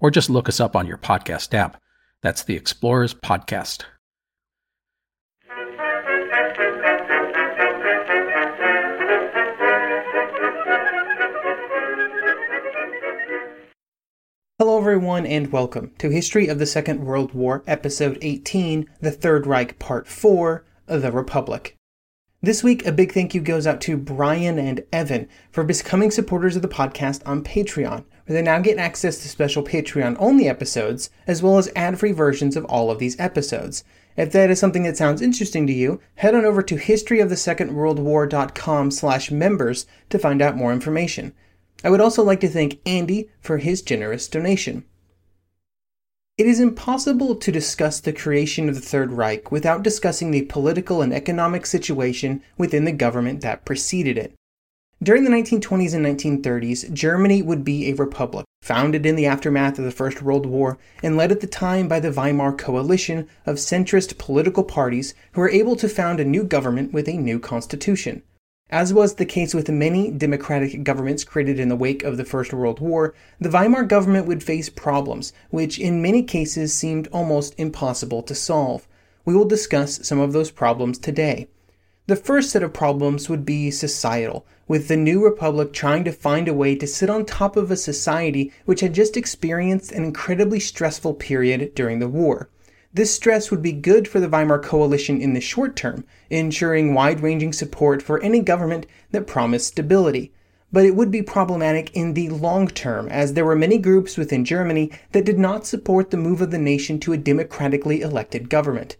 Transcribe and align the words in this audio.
or 0.00 0.10
just 0.10 0.30
look 0.30 0.48
us 0.48 0.58
up 0.58 0.74
on 0.74 0.86
your 0.86 0.98
podcast 0.98 1.54
app. 1.54 1.80
That's 2.22 2.42
the 2.42 2.56
Explorers 2.56 3.14
Podcast. 3.14 3.84
Hello, 14.58 14.78
everyone, 14.78 15.24
and 15.24 15.50
welcome 15.50 15.92
to 15.96 16.10
History 16.10 16.46
of 16.46 16.58
the 16.58 16.66
Second 16.66 17.02
World 17.02 17.32
War, 17.32 17.62
Episode 17.66 18.18
18, 18.20 18.90
The 19.00 19.10
Third 19.10 19.46
Reich, 19.46 19.78
Part 19.78 20.06
4, 20.06 20.66
The 20.86 21.10
Republic. 21.10 21.76
This 22.42 22.62
week, 22.62 22.86
a 22.86 22.92
big 22.92 23.12
thank 23.12 23.34
you 23.34 23.40
goes 23.40 23.66
out 23.66 23.80
to 23.82 23.96
Brian 23.96 24.58
and 24.58 24.84
Evan 24.92 25.28
for 25.50 25.64
becoming 25.64 26.10
supporters 26.10 26.56
of 26.56 26.62
the 26.62 26.68
podcast 26.68 27.22
on 27.24 27.42
Patreon, 27.42 28.04
they 28.34 28.42
now 28.42 28.60
get 28.60 28.78
access 28.78 29.18
to 29.18 29.28
special 29.28 29.62
Patreon 29.62 30.16
only 30.18 30.48
episodes, 30.48 31.10
as 31.26 31.42
well 31.42 31.58
as 31.58 31.70
ad 31.74 31.98
free 31.98 32.12
versions 32.12 32.56
of 32.56 32.64
all 32.66 32.90
of 32.90 32.98
these 32.98 33.18
episodes. 33.18 33.82
If 34.16 34.32
that 34.32 34.50
is 34.50 34.58
something 34.58 34.82
that 34.84 34.96
sounds 34.96 35.22
interesting 35.22 35.66
to 35.66 35.72
you, 35.72 36.00
head 36.16 36.34
on 36.34 36.44
over 36.44 36.62
to 36.62 36.76
historyofthesecondworldwar.com 36.76 38.90
slash 38.90 39.30
members 39.30 39.86
to 40.10 40.18
find 40.18 40.42
out 40.42 40.56
more 40.56 40.72
information. 40.72 41.32
I 41.82 41.90
would 41.90 42.00
also 42.00 42.22
like 42.22 42.40
to 42.40 42.48
thank 42.48 42.80
Andy 42.84 43.30
for 43.40 43.58
his 43.58 43.82
generous 43.82 44.28
donation. 44.28 44.84
It 46.36 46.46
is 46.46 46.60
impossible 46.60 47.36
to 47.36 47.52
discuss 47.52 48.00
the 48.00 48.12
creation 48.12 48.68
of 48.68 48.74
the 48.74 48.80
Third 48.80 49.12
Reich 49.12 49.52
without 49.52 49.82
discussing 49.82 50.30
the 50.30 50.42
political 50.42 51.02
and 51.02 51.12
economic 51.12 51.66
situation 51.66 52.42
within 52.56 52.84
the 52.84 52.92
government 52.92 53.42
that 53.42 53.64
preceded 53.64 54.16
it. 54.16 54.34
During 55.02 55.24
the 55.24 55.30
1920s 55.30 55.94
and 55.94 56.04
1930s, 56.04 56.92
Germany 56.92 57.40
would 57.40 57.64
be 57.64 57.88
a 57.88 57.94
republic, 57.94 58.44
founded 58.60 59.06
in 59.06 59.16
the 59.16 59.24
aftermath 59.24 59.78
of 59.78 59.86
the 59.86 59.90
First 59.90 60.20
World 60.20 60.44
War 60.44 60.76
and 61.02 61.16
led 61.16 61.32
at 61.32 61.40
the 61.40 61.46
time 61.46 61.88
by 61.88 62.00
the 62.00 62.12
Weimar 62.12 62.52
coalition 62.52 63.26
of 63.46 63.56
centrist 63.56 64.18
political 64.18 64.62
parties 64.62 65.14
who 65.32 65.40
were 65.40 65.48
able 65.48 65.74
to 65.76 65.88
found 65.88 66.20
a 66.20 66.24
new 66.26 66.44
government 66.44 66.92
with 66.92 67.08
a 67.08 67.16
new 67.16 67.38
constitution. 67.38 68.22
As 68.68 68.92
was 68.92 69.14
the 69.14 69.24
case 69.24 69.54
with 69.54 69.70
many 69.70 70.10
democratic 70.10 70.84
governments 70.84 71.24
created 71.24 71.58
in 71.58 71.70
the 71.70 71.76
wake 71.76 72.04
of 72.04 72.18
the 72.18 72.24
First 72.26 72.52
World 72.52 72.80
War, 72.80 73.14
the 73.40 73.48
Weimar 73.48 73.84
government 73.84 74.26
would 74.26 74.42
face 74.42 74.68
problems, 74.68 75.32
which 75.48 75.78
in 75.78 76.02
many 76.02 76.22
cases 76.22 76.74
seemed 76.74 77.08
almost 77.08 77.54
impossible 77.56 78.22
to 78.24 78.34
solve. 78.34 78.86
We 79.24 79.34
will 79.34 79.46
discuss 79.46 80.06
some 80.06 80.20
of 80.20 80.34
those 80.34 80.50
problems 80.50 80.98
today. 80.98 81.48
The 82.10 82.16
first 82.16 82.50
set 82.50 82.64
of 82.64 82.72
problems 82.72 83.28
would 83.28 83.46
be 83.46 83.70
societal, 83.70 84.44
with 84.66 84.88
the 84.88 84.96
new 84.96 85.22
republic 85.22 85.72
trying 85.72 86.02
to 86.02 86.10
find 86.10 86.48
a 86.48 86.52
way 86.52 86.74
to 86.74 86.84
sit 86.84 87.08
on 87.08 87.24
top 87.24 87.56
of 87.56 87.70
a 87.70 87.76
society 87.76 88.50
which 88.64 88.80
had 88.80 88.94
just 88.94 89.16
experienced 89.16 89.92
an 89.92 90.02
incredibly 90.02 90.58
stressful 90.58 91.14
period 91.14 91.72
during 91.76 92.00
the 92.00 92.08
war. 92.08 92.48
This 92.92 93.14
stress 93.14 93.52
would 93.52 93.62
be 93.62 93.70
good 93.70 94.08
for 94.08 94.18
the 94.18 94.28
Weimar 94.28 94.58
coalition 94.58 95.22
in 95.22 95.34
the 95.34 95.40
short 95.40 95.76
term, 95.76 96.04
ensuring 96.30 96.94
wide 96.94 97.20
ranging 97.20 97.52
support 97.52 98.02
for 98.02 98.20
any 98.24 98.40
government 98.40 98.86
that 99.12 99.28
promised 99.28 99.68
stability. 99.68 100.32
But 100.72 100.86
it 100.86 100.96
would 100.96 101.12
be 101.12 101.22
problematic 101.22 101.94
in 101.94 102.14
the 102.14 102.30
long 102.30 102.66
term, 102.66 103.08
as 103.08 103.34
there 103.34 103.44
were 103.44 103.54
many 103.54 103.78
groups 103.78 104.16
within 104.16 104.44
Germany 104.44 104.90
that 105.12 105.24
did 105.24 105.38
not 105.38 105.64
support 105.64 106.10
the 106.10 106.16
move 106.16 106.40
of 106.40 106.50
the 106.50 106.58
nation 106.58 106.98
to 106.98 107.12
a 107.12 107.16
democratically 107.16 108.00
elected 108.00 108.50
government. 108.50 108.96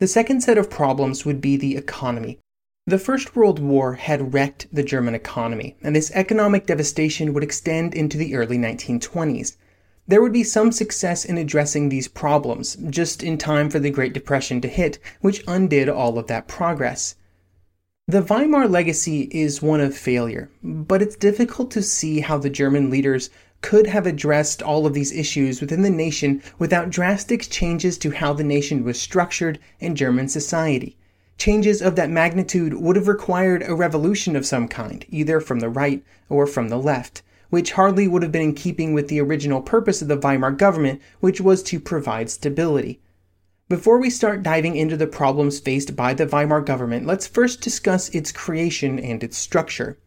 The 0.00 0.08
second 0.08 0.42
set 0.42 0.58
of 0.58 0.68
problems 0.68 1.24
would 1.24 1.40
be 1.40 1.56
the 1.56 1.76
economy. 1.76 2.40
The 2.86 2.98
First 2.98 3.36
World 3.36 3.60
War 3.60 3.94
had 3.94 4.34
wrecked 4.34 4.66
the 4.72 4.82
German 4.82 5.14
economy, 5.14 5.76
and 5.82 5.94
this 5.94 6.10
economic 6.12 6.66
devastation 6.66 7.32
would 7.32 7.44
extend 7.44 7.94
into 7.94 8.18
the 8.18 8.34
early 8.34 8.58
1920s 8.58 9.56
there 10.10 10.20
would 10.20 10.32
be 10.32 10.42
some 10.42 10.72
success 10.72 11.24
in 11.24 11.38
addressing 11.38 11.88
these 11.88 12.08
problems, 12.08 12.76
just 12.88 13.22
in 13.22 13.38
time 13.38 13.70
for 13.70 13.78
the 13.78 13.90
Great 13.90 14.12
Depression 14.12 14.60
to 14.60 14.66
hit, 14.66 14.98
which 15.20 15.44
undid 15.46 15.88
all 15.88 16.18
of 16.18 16.26
that 16.26 16.48
progress. 16.48 17.14
The 18.08 18.20
Weimar 18.20 18.66
legacy 18.66 19.28
is 19.30 19.62
one 19.62 19.80
of 19.80 19.96
failure, 19.96 20.50
but 20.64 21.00
it's 21.00 21.14
difficult 21.14 21.70
to 21.70 21.82
see 21.82 22.20
how 22.20 22.38
the 22.38 22.50
German 22.50 22.90
leaders 22.90 23.30
could 23.60 23.86
have 23.86 24.06
addressed 24.06 24.62
all 24.62 24.86
of 24.86 24.94
these 24.94 25.12
issues 25.12 25.60
within 25.60 25.82
the 25.82 25.90
nation 25.90 26.42
without 26.58 26.90
drastic 26.90 27.48
changes 27.50 27.98
to 27.98 28.10
how 28.10 28.32
the 28.32 28.44
nation 28.44 28.84
was 28.84 29.00
structured 29.00 29.58
in 29.78 29.94
German 29.94 30.28
society. 30.28 30.96
Changes 31.38 31.80
of 31.80 31.96
that 31.96 32.10
magnitude 32.10 32.74
would 32.74 32.96
have 32.96 33.08
required 33.08 33.62
a 33.66 33.74
revolution 33.74 34.36
of 34.36 34.46
some 34.46 34.68
kind, 34.68 35.04
either 35.08 35.40
from 35.40 35.60
the 35.60 35.68
right 35.68 36.02
or 36.28 36.46
from 36.46 36.68
the 36.68 36.78
left 36.78 37.22
which 37.50 37.72
hardly 37.72 38.06
would 38.06 38.22
have 38.22 38.32
been 38.32 38.42
in 38.42 38.54
keeping 38.54 38.94
with 38.94 39.08
the 39.08 39.20
original 39.20 39.60
purpose 39.60 40.00
of 40.00 40.08
the 40.08 40.16
Weimar 40.16 40.52
government, 40.52 41.00
which 41.18 41.40
was 41.40 41.62
to 41.64 41.80
provide 41.80 42.30
stability. 42.30 43.00
Before 43.68 43.98
we 43.98 44.08
start 44.08 44.42
diving 44.42 44.76
into 44.76 44.96
the 44.96 45.06
problems 45.06 45.60
faced 45.60 45.94
by 45.94 46.14
the 46.14 46.26
Weimar 46.26 46.60
government, 46.60 47.06
let's 47.06 47.26
first 47.26 47.60
discuss 47.60 48.08
its 48.10 48.32
creation 48.32 48.98
and 48.98 49.22
its 49.22 49.36
structure. 49.36 49.98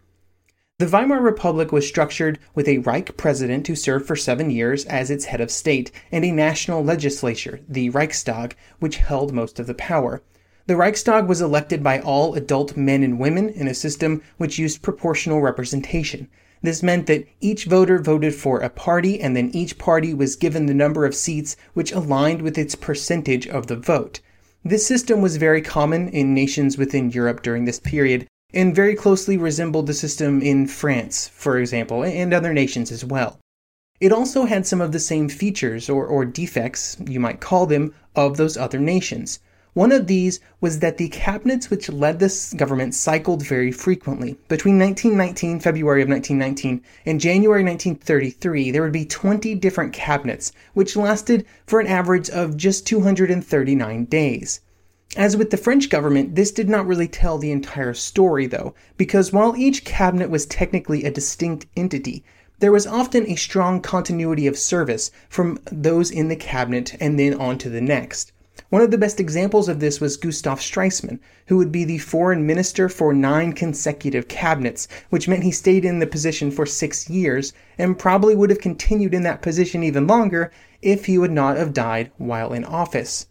The 0.84 0.90
Weimar 0.90 1.22
Republic 1.22 1.72
was 1.72 1.88
structured 1.88 2.40
with 2.54 2.68
a 2.68 2.80
Reich 2.80 3.16
president 3.16 3.68
who 3.68 3.74
served 3.74 4.06
for 4.06 4.18
seven 4.18 4.50
years 4.52 4.84
as 4.84 5.10
its 5.10 5.24
head 5.24 5.40
of 5.40 5.50
state, 5.50 5.94
and 6.12 6.26
a 6.26 6.32
national 6.32 6.84
legislature, 6.84 7.62
the 7.70 7.90
Reichstag, 7.90 8.54
which 8.80 8.98
held 8.98 9.32
most 9.32 9.60
of 9.60 9.68
the 9.68 9.74
power. 9.74 10.22
The 10.68 10.76
Reichstag 10.76 11.30
was 11.30 11.40
elected 11.40 11.84
by 11.84 12.02
all 12.02 12.36
adult 12.36 12.76
men 12.76 13.02
and 13.02 13.18
women 13.18 13.48
in 13.48 13.66
a 13.70 13.74
system 13.74 14.24
which 14.36 14.60
used 14.60 14.82
proportional 14.82 15.40
representation. 15.40 16.28
This 16.62 16.84
meant 16.84 17.08
that 17.08 17.28
each 17.40 17.64
voter 17.64 17.98
voted 17.98 18.36
for 18.36 18.60
a 18.60 18.70
party, 18.70 19.22
and 19.22 19.38
then 19.38 19.52
each 19.54 19.78
party 19.78 20.14
was 20.14 20.36
given 20.36 20.66
the 20.66 20.74
number 20.74 21.06
of 21.06 21.16
seats 21.16 21.56
which 21.74 21.94
aligned 21.94 22.42
with 22.42 22.58
its 22.58 22.76
percentage 22.76 23.48
of 23.48 23.68
the 23.68 23.78
vote. 23.78 24.20
This 24.66 24.86
system 24.86 25.22
was 25.22 25.38
very 25.38 25.62
common 25.62 26.10
in 26.10 26.34
nations 26.34 26.78
within 26.78 27.10
Europe 27.10 27.42
during 27.42 27.64
this 27.64 27.80
period, 27.80 28.28
and 28.54 28.76
very 28.76 28.96
closely 28.96 29.38
resembled 29.38 29.88
the 29.88 29.94
system 29.94 30.42
in 30.42 30.68
France, 30.68 31.30
for 31.34 31.58
example, 31.58 32.04
and 32.04 32.34
other 32.34 32.54
nations 32.54 32.92
as 32.92 33.04
well. 33.04 33.40
It 34.00 34.12
also 34.12 34.46
had 34.46 34.68
some 34.68 34.82
of 34.82 34.92
the 34.92 35.00
same 35.00 35.30
features, 35.30 35.90
or, 35.90 36.06
or 36.06 36.26
defects, 36.26 36.98
you 37.08 37.20
might 37.20 37.40
call 37.40 37.66
them, 37.66 37.94
of 38.16 38.38
those 38.38 38.58
other 38.58 38.80
nations. 38.80 39.40
One 39.74 39.92
of 39.92 40.06
these 40.06 40.40
was 40.62 40.80
that 40.80 40.98
the 40.98 41.08
cabinets 41.08 41.72
which 41.72 41.90
led 41.90 42.20
this 42.20 42.54
government 42.54 42.94
cycled 42.94 43.44
very 43.44 43.72
frequently. 43.72 44.38
Between 44.48 44.78
1919, 44.78 45.60
February 45.60 46.04
of 46.04 46.10
1919, 46.10 46.84
and 47.08 47.20
January 47.20 47.64
1933, 47.64 48.70
there 48.70 48.84
would 48.84 48.92
be 48.92 49.06
20 49.06 49.56
different 49.56 49.94
cabinets, 49.94 50.52
which 50.76 50.96
lasted 50.96 51.46
for 51.66 51.80
an 51.80 51.88
average 51.88 52.30
of 52.30 52.56
just 52.56 52.86
239 52.86 54.06
days. 54.06 54.60
As 55.16 55.38
with 55.38 55.52
the 55.52 55.58
French 55.58 55.90
government, 55.90 56.34
this 56.34 56.50
did 56.50 56.68
not 56.68 56.88
really 56.88 57.08
tell 57.08 57.38
the 57.38 57.52
entire 57.52 57.94
story, 57.94 58.48
though, 58.48 58.74
because 58.98 59.32
while 59.32 59.56
each 59.56 59.86
cabinet 59.86 60.32
was 60.32 60.48
technically 60.48 61.04
a 61.04 61.12
distinct 61.12 61.68
entity, 61.78 62.24
there 62.58 62.72
was 62.72 62.88
often 62.88 63.28
a 63.28 63.36
strong 63.36 63.80
continuity 63.80 64.48
of 64.48 64.58
service 64.58 65.12
from 65.30 65.60
those 65.72 66.10
in 66.10 66.30
the 66.30 66.36
cabinet 66.36 66.96
and 67.00 67.20
then 67.20 67.36
on 67.36 67.60
to 67.60 67.70
the 67.70 67.80
next. 67.80 68.32
One 68.70 68.82
of 68.82 68.90
the 68.90 68.98
best 68.98 69.20
examples 69.20 69.70
of 69.70 69.80
this 69.80 70.02
was 70.02 70.18
Gustav 70.18 70.60
Stresemann, 70.60 71.20
who 71.46 71.58
would 71.58 71.72
be 71.72 71.84
the 71.84 72.00
foreign 72.00 72.48
minister 72.48 72.90
for 72.90 73.14
nine 73.14 73.54
consecutive 73.54 74.28
cabinets, 74.28 74.88
which 75.12 75.28
meant 75.28 75.44
he 75.44 75.52
stayed 75.52 75.86
in 75.86 76.00
the 76.00 76.08
position 76.08 76.50
for 76.50 76.66
six 76.66 77.08
years, 77.08 77.54
and 77.78 78.00
probably 78.00 78.36
would 78.36 78.50
have 78.50 78.62
continued 78.62 79.14
in 79.14 79.22
that 79.22 79.44
position 79.44 79.84
even 79.84 80.08
longer 80.08 80.52
if 80.82 81.06
he 81.06 81.20
would 81.20 81.32
not 81.32 81.56
have 81.58 81.72
died 81.72 82.10
while 82.18 82.52
in 82.52 82.66
office. 82.66 83.28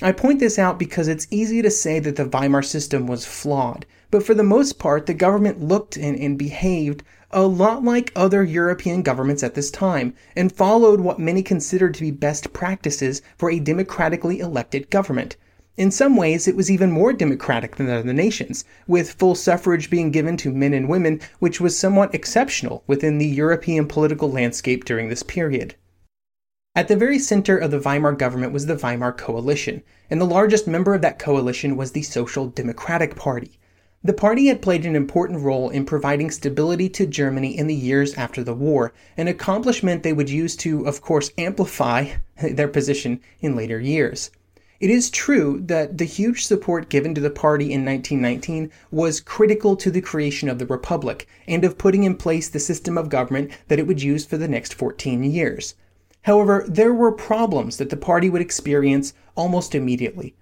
I 0.00 0.12
point 0.12 0.38
this 0.38 0.60
out 0.60 0.78
because 0.78 1.08
it's 1.08 1.26
easy 1.28 1.60
to 1.60 1.72
say 1.72 1.98
that 1.98 2.14
the 2.14 2.24
Weimar 2.24 2.62
system 2.62 3.08
was 3.08 3.26
flawed, 3.26 3.84
but 4.12 4.22
for 4.22 4.32
the 4.32 4.44
most 4.44 4.78
part, 4.78 5.06
the 5.06 5.12
government 5.12 5.60
looked 5.60 5.96
and, 5.96 6.16
and 6.16 6.38
behaved 6.38 7.02
a 7.32 7.42
lot 7.42 7.82
like 7.82 8.12
other 8.14 8.44
European 8.44 9.02
governments 9.02 9.42
at 9.42 9.54
this 9.54 9.72
time, 9.72 10.14
and 10.36 10.52
followed 10.52 11.00
what 11.00 11.18
many 11.18 11.42
considered 11.42 11.94
to 11.94 12.02
be 12.02 12.12
best 12.12 12.52
practices 12.52 13.22
for 13.36 13.50
a 13.50 13.58
democratically 13.58 14.38
elected 14.38 14.88
government. 14.88 15.36
In 15.76 15.90
some 15.90 16.16
ways, 16.16 16.46
it 16.46 16.54
was 16.54 16.70
even 16.70 16.92
more 16.92 17.12
democratic 17.12 17.74
than 17.74 17.90
other 17.90 18.12
nations, 18.12 18.64
with 18.86 19.14
full 19.14 19.34
suffrage 19.34 19.90
being 19.90 20.12
given 20.12 20.36
to 20.36 20.52
men 20.52 20.74
and 20.74 20.88
women, 20.88 21.20
which 21.40 21.60
was 21.60 21.76
somewhat 21.76 22.14
exceptional 22.14 22.84
within 22.86 23.18
the 23.18 23.26
European 23.26 23.86
political 23.86 24.30
landscape 24.30 24.84
during 24.84 25.08
this 25.08 25.24
period. 25.24 25.74
At 26.78 26.86
the 26.86 26.94
very 26.94 27.18
center 27.18 27.58
of 27.58 27.72
the 27.72 27.80
Weimar 27.80 28.12
government 28.12 28.52
was 28.52 28.66
the 28.66 28.76
Weimar 28.76 29.10
Coalition, 29.10 29.82
and 30.08 30.20
the 30.20 30.24
largest 30.24 30.68
member 30.68 30.94
of 30.94 31.02
that 31.02 31.18
coalition 31.18 31.76
was 31.76 31.90
the 31.90 32.02
Social 32.02 32.46
Democratic 32.46 33.16
Party. 33.16 33.58
The 34.04 34.12
party 34.12 34.46
had 34.46 34.62
played 34.62 34.86
an 34.86 34.94
important 34.94 35.40
role 35.40 35.70
in 35.70 35.84
providing 35.84 36.30
stability 36.30 36.88
to 36.90 37.04
Germany 37.04 37.58
in 37.58 37.66
the 37.66 37.74
years 37.74 38.14
after 38.14 38.44
the 38.44 38.54
war, 38.54 38.92
an 39.16 39.26
accomplishment 39.26 40.04
they 40.04 40.12
would 40.12 40.30
use 40.30 40.54
to, 40.58 40.86
of 40.86 41.00
course, 41.00 41.32
amplify 41.36 42.10
their 42.40 42.68
position 42.68 43.18
in 43.40 43.56
later 43.56 43.80
years. 43.80 44.30
It 44.78 44.88
is 44.88 45.10
true 45.10 45.60
that 45.66 45.98
the 45.98 46.04
huge 46.04 46.46
support 46.46 46.88
given 46.88 47.12
to 47.16 47.20
the 47.20 47.28
party 47.28 47.72
in 47.72 47.84
1919 47.84 48.70
was 48.92 49.18
critical 49.18 49.74
to 49.74 49.90
the 49.90 50.00
creation 50.00 50.48
of 50.48 50.60
the 50.60 50.66
Republic 50.66 51.26
and 51.48 51.64
of 51.64 51.76
putting 51.76 52.04
in 52.04 52.14
place 52.14 52.48
the 52.48 52.60
system 52.60 52.96
of 52.96 53.08
government 53.08 53.50
that 53.66 53.80
it 53.80 53.88
would 53.88 54.00
use 54.00 54.24
for 54.24 54.36
the 54.36 54.46
next 54.46 54.74
14 54.74 55.24
years. 55.24 55.74
However, 56.28 56.62
there 56.68 56.92
were 56.92 57.10
problems 57.10 57.78
that 57.78 57.88
the 57.88 57.96
party 57.96 58.28
would 58.28 58.42
experience 58.42 59.14
almost 59.34 59.74
immediately. 59.74 60.34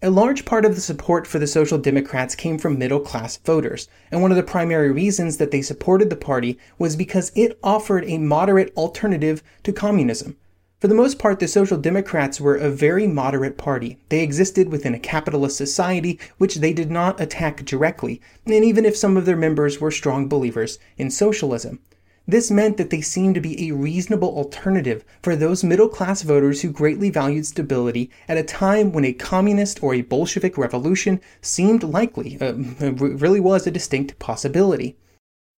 A 0.00 0.08
large 0.08 0.46
part 0.46 0.64
of 0.64 0.74
the 0.74 0.80
support 0.80 1.26
for 1.26 1.38
the 1.38 1.46
Social 1.46 1.76
Democrats 1.76 2.34
came 2.34 2.56
from 2.56 2.78
middle 2.78 2.98
class 2.98 3.36
voters, 3.36 3.86
and 4.10 4.22
one 4.22 4.30
of 4.30 4.38
the 4.38 4.42
primary 4.42 4.90
reasons 4.90 5.36
that 5.36 5.50
they 5.50 5.60
supported 5.60 6.08
the 6.08 6.16
party 6.16 6.58
was 6.78 6.96
because 6.96 7.30
it 7.34 7.58
offered 7.62 8.06
a 8.06 8.16
moderate 8.16 8.72
alternative 8.74 9.42
to 9.64 9.70
communism. 9.70 10.38
For 10.80 10.88
the 10.88 10.94
most 10.94 11.18
part, 11.18 11.40
the 11.40 11.46
Social 11.46 11.76
Democrats 11.76 12.40
were 12.40 12.56
a 12.56 12.70
very 12.70 13.06
moderate 13.06 13.58
party. 13.58 13.98
They 14.08 14.22
existed 14.22 14.72
within 14.72 14.94
a 14.94 14.98
capitalist 14.98 15.58
society 15.58 16.18
which 16.38 16.54
they 16.54 16.72
did 16.72 16.90
not 16.90 17.20
attack 17.20 17.66
directly, 17.66 18.18
and 18.46 18.64
even 18.64 18.86
if 18.86 18.96
some 18.96 19.18
of 19.18 19.26
their 19.26 19.36
members 19.36 19.78
were 19.78 19.90
strong 19.90 20.26
believers 20.26 20.78
in 20.96 21.10
socialism. 21.10 21.80
This 22.26 22.50
meant 22.50 22.78
that 22.78 22.88
they 22.88 23.02
seemed 23.02 23.34
to 23.34 23.40
be 23.42 23.68
a 23.68 23.74
reasonable 23.74 24.34
alternative 24.34 25.04
for 25.20 25.36
those 25.36 25.62
middle 25.62 25.88
class 25.88 26.22
voters 26.22 26.62
who 26.62 26.70
greatly 26.70 27.10
valued 27.10 27.44
stability 27.44 28.10
at 28.26 28.38
a 28.38 28.42
time 28.42 28.92
when 28.92 29.04
a 29.04 29.12
communist 29.12 29.82
or 29.82 29.92
a 29.92 30.00
Bolshevik 30.00 30.56
revolution 30.56 31.20
seemed 31.42 31.82
likely, 31.82 32.38
uh, 32.40 32.54
really 32.54 33.40
was 33.40 33.66
a 33.66 33.70
distinct 33.70 34.18
possibility. 34.18 34.96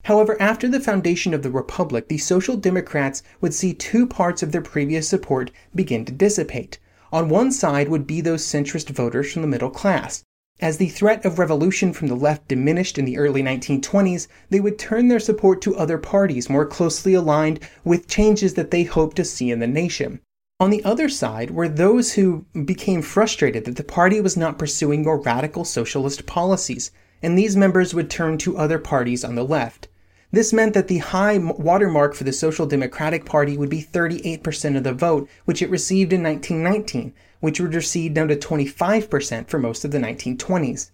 However, 0.05 0.37
after 0.41 0.69
the 0.69 0.81
foundation 0.81 1.33
of 1.35 1.43
the 1.43 1.53
Republic, 1.53 2.09
the 2.09 2.19
Social 2.19 2.57
Democrats 2.57 3.23
would 3.41 3.55
see 3.55 3.73
two 3.73 4.05
parts 4.05 4.43
of 4.43 4.51
their 4.51 4.63
previous 4.63 5.09
support 5.09 5.53
begin 5.73 6.05
to 6.05 6.13
dissipate. 6.13 6.81
On 7.13 7.29
one 7.29 7.53
side 7.53 7.89
would 7.89 8.09
be 8.09 8.21
those 8.21 8.45
centrist 8.45 8.91
voters 8.91 9.33
from 9.33 9.43
the 9.43 9.49
middle 9.49 9.71
class, 9.71 10.25
as 10.61 10.79
the 10.79 10.89
threat 10.89 11.25
of 11.25 11.39
revolution 11.39 11.93
from 11.93 12.09
the 12.09 12.15
left 12.15 12.49
diminished 12.49 12.97
in 12.97 13.05
the 13.05 13.19
early 13.19 13.43
1920s, 13.43 14.27
they 14.49 14.61
would 14.61 14.79
turn 14.79 15.09
their 15.09 15.21
support 15.21 15.61
to 15.61 15.77
other 15.77 15.99
parties 15.99 16.49
more 16.49 16.65
closely 16.65 17.13
aligned 17.13 17.61
with 17.85 18.09
changes 18.09 18.55
that 18.55 18.71
they 18.71 18.85
hoped 18.85 19.17
to 19.17 19.25
see 19.25 19.51
in 19.51 19.59
the 19.59 19.67
nation. 19.67 20.21
On 20.59 20.71
the 20.71 20.83
other 20.85 21.11
side 21.11 21.51
were 21.51 21.69
those 21.69 22.15
who 22.15 22.47
became 22.65 23.03
frustrated 23.03 23.67
that 23.67 23.77
the 23.77 23.85
party 23.85 24.23
was 24.23 24.39
not 24.39 24.59
pursuing 24.59 25.05
more 25.05 25.21
radical 25.21 25.67
socialist 25.67 26.25
policies, 26.25 26.91
and 27.23 27.37
these 27.37 27.57
members 27.57 27.93
would 27.93 28.09
turn 28.09 28.39
to 28.39 28.57
other 28.57 28.79
parties 28.79 29.23
on 29.23 29.35
the 29.35 29.45
left. 29.45 29.89
This 30.33 30.55
meant 30.55 30.73
that 30.73 30.89
the 30.89 30.99
high 30.99 31.37
watermark 31.37 32.15
for 32.15 32.25
the 32.25 32.33
Social 32.33 32.65
Democratic 32.65 33.27
Party 33.27 33.59
would 33.59 33.69
be 33.69 33.83
38% 33.83 34.77
of 34.77 34.85
the 34.85 34.95
vote, 34.95 35.29
which 35.45 35.61
it 35.61 35.71
received 35.71 36.13
in 36.13 36.23
1919, 36.23 37.13
which 37.47 37.61
would 37.61 37.77
recede 37.77 38.13
down 38.13 38.27
to 38.27 38.35
25% 38.35 39.47
for 39.47 39.61
most 39.61 39.85
of 39.85 39.93
the 39.93 39.99
1920s. 39.99 40.91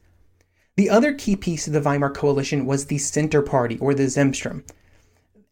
The 0.77 0.91
other 0.91 1.15
key 1.15 1.35
piece 1.35 1.67
of 1.67 1.73
the 1.73 1.81
Weimar 1.81 2.11
coalition 2.11 2.67
was 2.67 2.85
the 2.85 2.99
Center 2.99 3.41
Party, 3.41 3.79
or 3.79 3.95
the 3.95 4.03
Zentrum. 4.03 4.63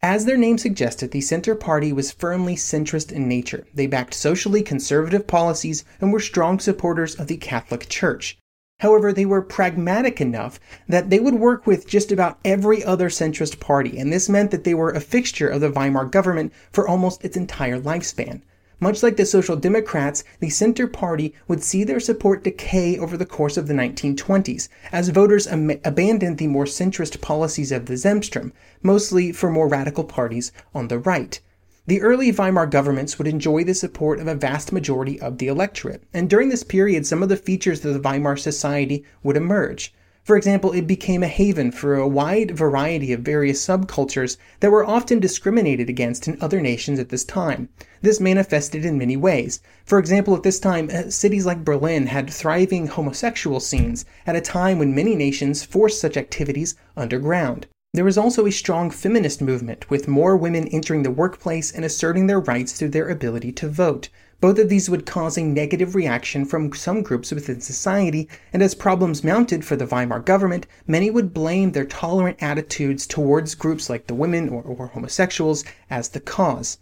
As 0.03 0.25
their 0.25 0.37
name 0.37 0.59
suggested, 0.59 1.09
the 1.09 1.21
Center 1.21 1.55
Party 1.55 1.91
was 1.91 2.11
firmly 2.11 2.55
centrist 2.55 3.11
in 3.11 3.27
nature. 3.27 3.65
They 3.73 3.87
backed 3.87 4.13
socially 4.13 4.61
conservative 4.61 5.25
policies 5.25 5.83
and 5.99 6.13
were 6.13 6.19
strong 6.19 6.59
supporters 6.59 7.15
of 7.15 7.25
the 7.25 7.37
Catholic 7.37 7.89
Church. 7.89 8.37
However, 8.81 9.11
they 9.11 9.25
were 9.25 9.41
pragmatic 9.41 10.21
enough 10.21 10.59
that 10.87 11.09
they 11.09 11.19
would 11.19 11.33
work 11.33 11.65
with 11.65 11.87
just 11.87 12.11
about 12.11 12.37
every 12.45 12.83
other 12.83 13.09
centrist 13.09 13.59
party, 13.59 13.97
and 13.97 14.13
this 14.13 14.29
meant 14.29 14.51
that 14.51 14.65
they 14.65 14.75
were 14.75 14.91
a 14.91 14.99
fixture 14.99 15.47
of 15.47 15.61
the 15.61 15.71
Weimar 15.71 16.05
government 16.05 16.53
for 16.71 16.87
almost 16.87 17.25
its 17.25 17.35
entire 17.35 17.81
lifespan. 17.81 18.43
Much 18.83 19.03
like 19.03 19.15
the 19.15 19.27
Social 19.27 19.55
Democrats, 19.55 20.23
the 20.39 20.49
Center 20.49 20.87
Party 20.87 21.35
would 21.47 21.61
see 21.61 21.83
their 21.83 21.99
support 21.99 22.43
decay 22.43 22.97
over 22.97 23.15
the 23.15 23.27
course 23.27 23.55
of 23.55 23.67
the 23.67 23.75
1920s 23.75 24.69
as 24.91 25.09
voters 25.09 25.45
am- 25.45 25.79
abandoned 25.85 26.39
the 26.39 26.47
more 26.47 26.65
centrist 26.65 27.21
policies 27.21 27.71
of 27.71 27.85
the 27.85 27.93
Zentrum, 27.93 28.51
mostly 28.81 29.31
for 29.31 29.51
more 29.51 29.67
radical 29.67 30.03
parties 30.03 30.51
on 30.73 30.87
the 30.87 30.97
right. 30.97 31.39
The 31.85 32.01
early 32.01 32.31
Weimar 32.31 32.65
governments 32.65 33.19
would 33.19 33.27
enjoy 33.27 33.63
the 33.65 33.75
support 33.75 34.19
of 34.19 34.27
a 34.27 34.33
vast 34.33 34.71
majority 34.71 35.21
of 35.21 35.37
the 35.37 35.47
electorate, 35.47 36.01
and 36.11 36.27
during 36.27 36.49
this 36.49 36.63
period, 36.63 37.05
some 37.05 37.21
of 37.21 37.29
the 37.29 37.37
features 37.37 37.85
of 37.85 37.93
the 37.93 37.99
Weimar 37.99 38.35
society 38.35 39.05
would 39.21 39.37
emerge. 39.37 39.93
For 40.23 40.37
example, 40.37 40.71
it 40.71 40.85
became 40.85 41.23
a 41.23 41.27
haven 41.27 41.71
for 41.71 41.95
a 41.95 42.07
wide 42.07 42.51
variety 42.51 43.11
of 43.11 43.21
various 43.21 43.65
subcultures 43.65 44.37
that 44.59 44.69
were 44.69 44.85
often 44.85 45.19
discriminated 45.19 45.89
against 45.89 46.27
in 46.27 46.37
other 46.39 46.61
nations 46.61 46.99
at 46.99 47.09
this 47.09 47.23
time. 47.23 47.69
This 48.03 48.19
manifested 48.19 48.85
in 48.85 48.99
many 48.99 49.17
ways. 49.17 49.61
For 49.83 49.97
example, 49.97 50.35
at 50.35 50.43
this 50.43 50.59
time, 50.59 50.91
uh, 50.93 51.09
cities 51.09 51.47
like 51.47 51.65
Berlin 51.65 52.05
had 52.05 52.29
thriving 52.29 52.85
homosexual 52.85 53.59
scenes 53.59 54.05
at 54.27 54.35
a 54.35 54.41
time 54.41 54.77
when 54.77 54.93
many 54.93 55.15
nations 55.15 55.63
forced 55.63 55.99
such 55.99 56.17
activities 56.17 56.75
underground. 56.95 57.65
There 57.93 58.05
was 58.05 58.17
also 58.17 58.45
a 58.45 58.51
strong 58.51 58.89
feminist 58.89 59.41
movement, 59.41 59.89
with 59.89 60.07
more 60.07 60.37
women 60.37 60.67
entering 60.67 61.03
the 61.03 61.11
workplace 61.11 61.71
and 61.71 61.83
asserting 61.83 62.27
their 62.27 62.39
rights 62.39 62.73
through 62.73 62.89
their 62.89 63.09
ability 63.09 63.51
to 63.53 63.67
vote. 63.67 64.07
Both 64.41 64.57
of 64.57 64.69
these 64.69 64.89
would 64.89 65.05
cause 65.05 65.37
a 65.37 65.43
negative 65.43 65.93
reaction 65.93 66.45
from 66.45 66.73
some 66.73 67.03
groups 67.03 67.31
within 67.31 67.61
society, 67.61 68.27
and 68.51 68.63
as 68.63 68.73
problems 68.73 69.23
mounted 69.23 69.63
for 69.63 69.75
the 69.75 69.85
Weimar 69.85 70.19
government, 70.19 70.65
many 70.87 71.11
would 71.11 71.31
blame 71.31 71.73
their 71.73 71.85
tolerant 71.85 72.37
attitudes 72.41 73.05
towards 73.05 73.53
groups 73.53 73.87
like 73.87 74.07
the 74.07 74.15
women 74.15 74.49
or, 74.49 74.63
or 74.63 74.87
homosexuals 74.87 75.63
as 75.91 76.09
the 76.09 76.19
cause. 76.19 76.79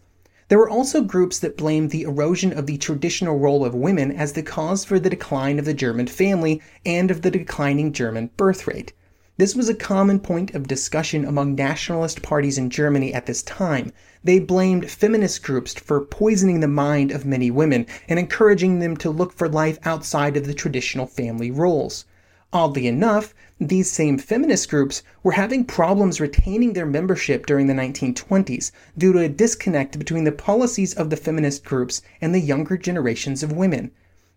There 0.48 0.58
were 0.58 0.70
also 0.70 1.02
groups 1.02 1.38
that 1.40 1.58
blamed 1.58 1.90
the 1.92 2.04
erosion 2.04 2.54
of 2.54 2.66
the 2.66 2.78
traditional 2.78 3.38
role 3.38 3.66
of 3.66 3.76
women 3.76 4.14
as 4.14 4.32
the 4.32 4.42
cause 4.42 4.86
for 4.86 4.98
the 4.98 5.10
decline 5.10 5.60
of 5.60 5.66
the 5.66 5.74
German 5.74 6.08
family 6.08 6.62
and 6.86 7.12
of 7.12 7.24
the 7.24 7.30
declining 7.30 7.92
German 7.92 8.30
birth 8.38 8.68
rate. 8.68 8.94
This 9.40 9.56
was 9.56 9.70
a 9.70 9.74
common 9.74 10.20
point 10.20 10.54
of 10.54 10.68
discussion 10.68 11.24
among 11.24 11.56
nationalist 11.56 12.22
parties 12.22 12.58
in 12.58 12.70
Germany 12.70 13.14
at 13.14 13.26
this 13.26 13.42
time. 13.42 13.94
They 14.22 14.38
blamed 14.38 14.92
feminist 14.92 15.44
groups 15.44 15.74
for 15.76 16.02
poisoning 16.02 16.60
the 16.60 16.68
mind 16.68 17.12
of 17.12 17.26
many 17.26 17.50
women 17.50 17.86
and 18.10 18.20
encouraging 18.20 18.80
them 18.80 18.98
to 18.98 19.10
look 19.10 19.32
for 19.32 19.48
life 19.48 19.80
outside 19.86 20.36
of 20.36 20.46
the 20.46 20.54
traditional 20.54 21.06
family 21.06 21.52
roles. 21.52 22.04
Oddly 22.52 22.86
enough, 22.86 23.34
these 23.62 23.90
same 23.90 24.18
feminist 24.18 24.70
groups 24.70 25.04
were 25.24 25.32
having 25.32 25.64
problems 25.64 26.20
retaining 26.20 26.74
their 26.74 26.86
membership 26.86 27.46
during 27.46 27.68
the 27.68 27.74
1920s 27.74 28.72
due 28.98 29.14
to 29.14 29.20
a 29.20 29.30
disconnect 29.30 29.98
between 29.98 30.26
the 30.26 30.34
policies 30.34 30.94
of 30.94 31.10
the 31.10 31.16
feminist 31.16 31.64
groups 31.64 32.02
and 32.20 32.36
the 32.36 32.42
younger 32.42 32.76
generations 32.76 33.42
of 33.42 33.54
women. 33.54 33.92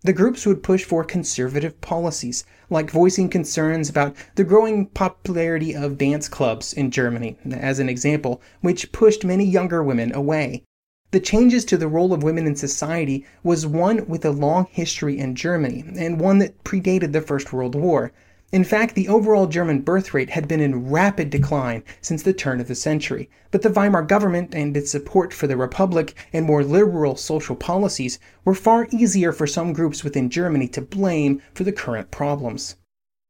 The 0.05 0.11
groups 0.11 0.45
would 0.45 0.63
push 0.63 0.83
for 0.83 1.05
conservative 1.05 1.79
policies, 1.79 2.43
like 2.69 2.91
voicing 2.91 3.29
concerns 3.29 3.89
about 3.89 4.17
the 4.35 4.43
growing 4.43 4.87
popularity 4.87 5.73
of 5.73 5.97
dance 5.97 6.27
clubs 6.27 6.73
in 6.73 6.91
Germany, 6.91 7.37
as 7.49 7.79
an 7.79 7.87
example, 7.87 8.41
which 8.59 8.91
pushed 8.91 9.23
many 9.23 9.45
younger 9.45 9.81
women 9.81 10.13
away. 10.13 10.63
The 11.11 11.21
changes 11.21 11.63
to 11.65 11.77
the 11.77 11.87
role 11.87 12.11
of 12.11 12.21
women 12.21 12.45
in 12.45 12.57
society 12.57 13.25
was 13.43 13.65
one 13.65 14.05
with 14.05 14.25
a 14.25 14.31
long 14.31 14.67
history 14.71 15.17
in 15.17 15.35
Germany, 15.35 15.85
and 15.95 16.19
one 16.19 16.39
that 16.39 16.61
predated 16.65 17.13
the 17.13 17.21
First 17.21 17.53
World 17.53 17.73
War. 17.73 18.11
In 18.53 18.63
fact, 18.63 18.93
the 18.93 19.07
overall 19.07 19.47
German 19.47 19.81
birth 19.81 20.13
rate 20.13 20.29
had 20.29 20.47
been 20.47 20.59
in 20.59 20.91
rapid 20.91 21.31
decline 21.31 21.81
since 22.01 22.21
the 22.21 22.33
turn 22.33 22.61
of 22.61 22.67
the 22.67 22.75
century, 22.75 23.27
but 23.49 23.63
the 23.63 23.71
Weimar 23.71 24.03
government 24.03 24.53
and 24.53 24.77
its 24.77 24.91
support 24.91 25.33
for 25.33 25.47
the 25.47 25.57
Republic 25.57 26.13
and 26.31 26.45
more 26.45 26.63
liberal 26.63 27.15
social 27.15 27.55
policies 27.55 28.19
were 28.45 28.53
far 28.53 28.87
easier 28.91 29.31
for 29.31 29.47
some 29.47 29.73
groups 29.73 30.03
within 30.03 30.29
Germany 30.29 30.67
to 30.67 30.81
blame 30.81 31.41
for 31.55 31.63
the 31.63 31.71
current 31.71 32.11
problems. 32.11 32.75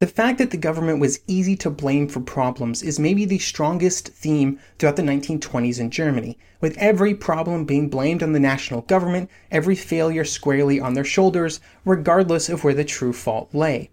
The 0.02 0.08
fact 0.08 0.40
that 0.40 0.52
the 0.52 0.58
government 0.58 1.00
was 1.00 1.22
easy 1.26 1.56
to 1.56 1.70
blame 1.70 2.10
for 2.10 2.20
problems 2.20 2.84
is 2.84 3.00
maybe 3.00 3.24
the 3.24 3.40
strongest 3.40 4.10
theme 4.10 4.60
throughout 4.78 4.98
the 4.98 5.04
1920s 5.04 5.80
in 5.80 5.90
Germany, 5.90 6.38
with 6.60 6.78
every 6.78 7.16
problem 7.16 7.64
being 7.64 7.88
blamed 7.88 8.24
on 8.24 8.34
the 8.34 8.42
national 8.42 8.82
government, 8.82 9.30
every 9.52 9.78
failure 9.78 10.26
squarely 10.26 10.82
on 10.82 10.96
their 10.96 11.06
shoulders, 11.06 11.62
regardless 11.86 12.50
of 12.50 12.66
where 12.66 12.74
the 12.74 12.84
true 12.84 13.14
fault 13.14 13.48
lay. 13.54 13.90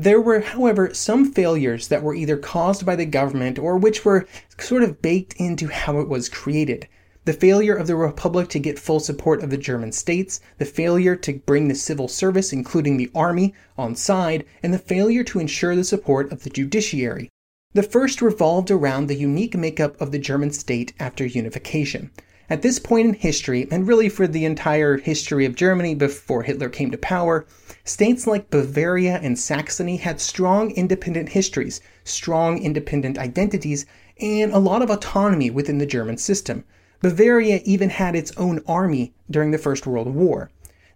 There 0.00 0.20
were, 0.20 0.38
however, 0.38 0.94
some 0.94 1.32
failures 1.32 1.88
that 1.88 2.04
were 2.04 2.14
either 2.14 2.36
caused 2.36 2.86
by 2.86 2.94
the 2.94 3.04
government 3.04 3.58
or 3.58 3.76
which 3.76 4.04
were 4.04 4.28
sort 4.56 4.84
of 4.84 5.02
baked 5.02 5.34
into 5.38 5.66
how 5.66 5.98
it 5.98 6.08
was 6.08 6.28
created. 6.28 6.86
The 7.24 7.32
failure 7.32 7.74
of 7.74 7.88
the 7.88 7.96
Republic 7.96 8.48
to 8.50 8.60
get 8.60 8.78
full 8.78 9.00
support 9.00 9.42
of 9.42 9.50
the 9.50 9.56
German 9.56 9.90
states, 9.90 10.40
the 10.58 10.64
failure 10.64 11.16
to 11.16 11.40
bring 11.44 11.66
the 11.66 11.74
civil 11.74 12.06
service, 12.06 12.52
including 12.52 12.96
the 12.96 13.10
army, 13.12 13.54
on 13.76 13.96
side, 13.96 14.44
and 14.62 14.72
the 14.72 14.78
failure 14.78 15.24
to 15.24 15.40
ensure 15.40 15.74
the 15.74 15.82
support 15.82 16.30
of 16.30 16.44
the 16.44 16.50
judiciary. 16.50 17.28
The 17.74 17.82
first 17.82 18.22
revolved 18.22 18.70
around 18.70 19.08
the 19.08 19.16
unique 19.16 19.56
makeup 19.56 20.00
of 20.00 20.12
the 20.12 20.20
German 20.20 20.52
state 20.52 20.92
after 21.00 21.26
unification. 21.26 22.12
At 22.48 22.62
this 22.62 22.78
point 22.78 23.08
in 23.08 23.14
history, 23.14 23.66
and 23.68 23.88
really 23.88 24.08
for 24.08 24.28
the 24.28 24.44
entire 24.44 24.98
history 24.98 25.44
of 25.44 25.56
Germany 25.56 25.96
before 25.96 26.44
Hitler 26.44 26.68
came 26.68 26.92
to 26.92 26.98
power, 26.98 27.46
states 27.88 28.26
like 28.26 28.50
Bavaria 28.50 29.18
and 29.22 29.38
Saxony 29.38 29.96
had 29.96 30.20
strong 30.20 30.70
independent 30.72 31.30
histories, 31.30 31.80
strong 32.04 32.62
independent 32.62 33.16
identities, 33.16 33.86
and 34.20 34.52
a 34.52 34.58
lot 34.58 34.82
of 34.82 34.90
autonomy 34.90 35.48
within 35.48 35.78
the 35.78 35.86
German 35.86 36.18
system. 36.18 36.64
Bavaria 37.00 37.62
even 37.64 37.88
had 37.88 38.14
its 38.14 38.30
own 38.36 38.60
army 38.66 39.14
during 39.30 39.52
the 39.52 39.58
First 39.58 39.86
World 39.86 40.14
War. 40.14 40.50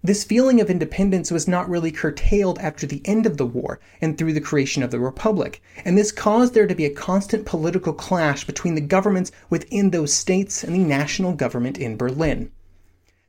This 0.05 0.25
feeling 0.25 0.61
of 0.61 0.69
independence 0.69 1.31
was 1.31 1.49
not 1.49 1.71
really 1.71 1.93
curtailed 1.93 2.59
after 2.59 2.87
the 2.87 3.01
end 3.07 3.25
of 3.25 3.37
the 3.37 3.47
war 3.47 3.81
and 4.01 4.19
through 4.19 4.35
the 4.35 4.41
creation 4.41 4.83
of 4.83 4.91
the 4.91 4.99
Republic, 4.99 5.63
and 5.87 5.97
this 5.97 6.13
caused 6.13 6.53
there 6.53 6.67
to 6.67 6.75
be 6.75 6.85
a 6.85 6.91
constant 6.91 7.47
political 7.47 7.93
clash 7.93 8.45
between 8.45 8.75
the 8.75 8.81
governments 8.81 9.33
within 9.49 9.91
those 9.91 10.13
states 10.13 10.63
and 10.63 10.75
the 10.75 10.81
national 10.81 11.33
government 11.33 11.79
in 11.79 11.97
Berlin. 11.97 12.51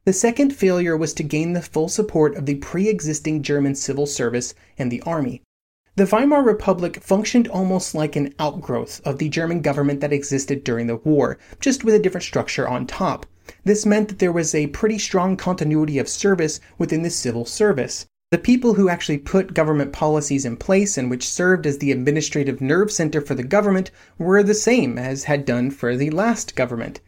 The 0.05 0.12
second 0.12 0.53
failure 0.53 0.98
was 0.98 1.13
to 1.13 1.24
gain 1.24 1.53
the 1.53 1.62
full 1.62 1.88
support 1.88 2.36
of 2.36 2.45
the 2.45 2.55
pre 2.55 2.89
existing 2.89 3.41
German 3.41 3.74
civil 3.74 4.05
service 4.05 4.53
and 4.77 4.91
the 4.91 5.01
army. 5.03 5.41
The 5.95 6.05
Weimar 6.05 6.43
Republic 6.43 7.01
functioned 7.01 7.48
almost 7.48 7.95
like 7.95 8.17
an 8.17 8.33
outgrowth 8.38 9.00
of 9.05 9.17
the 9.17 9.29
German 9.29 9.62
government 9.62 10.01
that 10.01 10.12
existed 10.12 10.65
during 10.65 10.88
the 10.88 10.98
war, 10.98 11.38
just 11.62 11.86
with 11.86 11.95
a 11.95 12.00
different 12.00 12.25
structure 12.25 12.67
on 12.67 12.86
top. 12.86 13.25
This 13.63 13.86
meant 13.86 14.10
that 14.10 14.19
there 14.19 14.33
was 14.33 14.53
a 14.53 14.67
pretty 14.67 15.00
strong 15.00 15.38
continuity 15.38 15.98
of 16.00 16.10
service 16.10 16.60
within 16.77 17.03
the 17.03 17.10
civil 17.10 17.45
service. 17.45 18.05
The 18.29 18.38
people 18.38 18.74
who 18.74 18.89
actually 18.89 19.19
put 19.19 19.53
government 19.53 19.93
policies 19.93 20.43
in 20.43 20.57
place 20.57 20.98
and 20.98 21.10
which 21.10 21.29
served 21.29 21.65
as 21.65 21.77
the 21.77 21.93
administrative 21.93 22.60
nerve 22.60 22.91
center 22.91 23.22
for 23.22 23.36
the 23.36 23.43
government 23.43 23.89
were 24.17 24.43
the 24.43 24.53
same 24.53 24.98
as 24.98 25.24
had 25.24 25.45
done 25.45 25.72
for 25.72 25.95
the 25.95 26.10
last 26.10 26.57
government. 26.57 27.00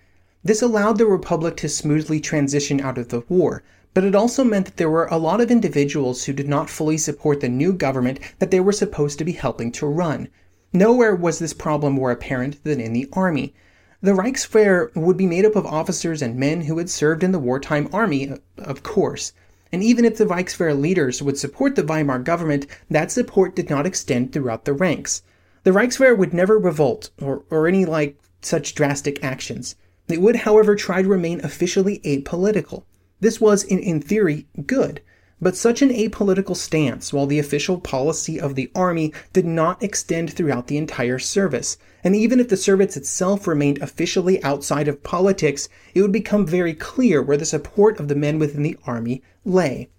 This 0.46 0.62
allowed 0.62 1.00
the 1.00 1.08
Republic 1.08 1.58
to 1.58 1.68
smoothly 1.68 2.20
transition 2.20 2.80
out 2.80 3.00
of 3.00 3.10
the 3.10 3.24
war, 3.28 3.64
but 3.96 4.04
it 4.04 4.14
also 4.14 4.44
meant 4.44 4.68
that 4.68 4.78
there 4.78 4.92
were 4.92 5.08
a 5.08 5.18
lot 5.18 5.42
of 5.42 5.50
individuals 5.50 6.26
who 6.26 6.34
did 6.34 6.48
not 6.48 6.70
fully 6.70 7.00
support 7.00 7.40
the 7.40 7.50
new 7.50 7.74
government 7.74 8.20
that 8.38 8.52
they 8.52 8.60
were 8.60 8.72
supposed 8.72 9.18
to 9.18 9.26
be 9.26 9.32
helping 9.32 9.72
to 9.72 9.88
run. 9.88 10.28
Nowhere 10.72 11.16
was 11.16 11.40
this 11.40 11.54
problem 11.54 11.94
more 11.94 12.12
apparent 12.12 12.64
than 12.64 12.80
in 12.80 12.94
the 12.94 13.10
army. 13.14 13.56
The 14.04 14.12
Reichswehr 14.14 14.96
would 14.96 15.18
be 15.18 15.26
made 15.26 15.46
up 15.46 15.56
of 15.56 15.66
officers 15.66 16.22
and 16.22 16.36
men 16.36 16.62
who 16.62 16.78
had 16.78 16.92
served 16.92 17.24
in 17.24 17.32
the 17.32 17.40
wartime 17.40 17.90
army, 17.92 18.32
of 18.60 18.84
course. 18.84 19.34
And 19.72 19.82
even 19.82 20.06
if 20.06 20.16
the 20.16 20.28
Reichswehr 20.28 20.80
leaders 20.80 21.24
would 21.24 21.40
support 21.40 21.76
the 21.76 21.82
Weimar 21.84 22.20
government, 22.20 22.68
that 22.92 23.12
support 23.12 23.56
did 23.56 23.72
not 23.72 23.88
extend 23.88 24.32
throughout 24.32 24.66
the 24.66 24.74
ranks. 24.74 25.24
The 25.64 25.72
Reichswehr 25.72 26.16
would 26.16 26.36
never 26.36 26.60
revolt 26.60 27.10
or, 27.20 27.46
or 27.50 27.68
any 27.68 27.84
like 27.84 28.20
such 28.44 28.76
drastic 28.76 29.24
actions. 29.24 29.76
It 30.08 30.22
would, 30.22 30.38
however, 30.38 30.76
try 30.76 31.02
to 31.02 31.08
remain 31.08 31.44
officially 31.44 32.00
apolitical. 32.00 32.84
This 33.20 33.42
was, 33.42 33.64
in, 33.64 33.80
in 33.80 34.02
theory, 34.02 34.48
good. 34.66 35.02
But 35.42 35.58
such 35.58 35.82
an 35.82 35.90
apolitical 35.90 36.56
stance, 36.56 37.12
while 37.12 37.26
the 37.26 37.40
official 37.40 37.80
policy 37.80 38.40
of 38.40 38.56
the 38.56 38.72
army 38.74 39.14
did 39.34 39.46
not 39.46 39.84
extend 39.84 40.32
throughout 40.32 40.68
the 40.68 40.78
entire 40.78 41.20
service, 41.20 41.78
and 42.04 42.16
even 42.16 42.40
if 42.40 42.48
the 42.48 42.56
service 42.56 42.96
itself 42.96 43.46
remained 43.46 43.82
officially 43.82 44.42
outside 44.44 44.88
of 44.88 45.04
politics, 45.04 45.68
it 45.94 46.02
would 46.02 46.14
become 46.14 46.46
very 46.46 46.74
clear 46.74 47.22
where 47.22 47.36
the 47.36 47.46
support 47.46 48.00
of 48.00 48.08
the 48.08 48.16
men 48.16 48.40
within 48.40 48.64
the 48.64 48.78
army 48.86 49.22
lay. 49.44 49.90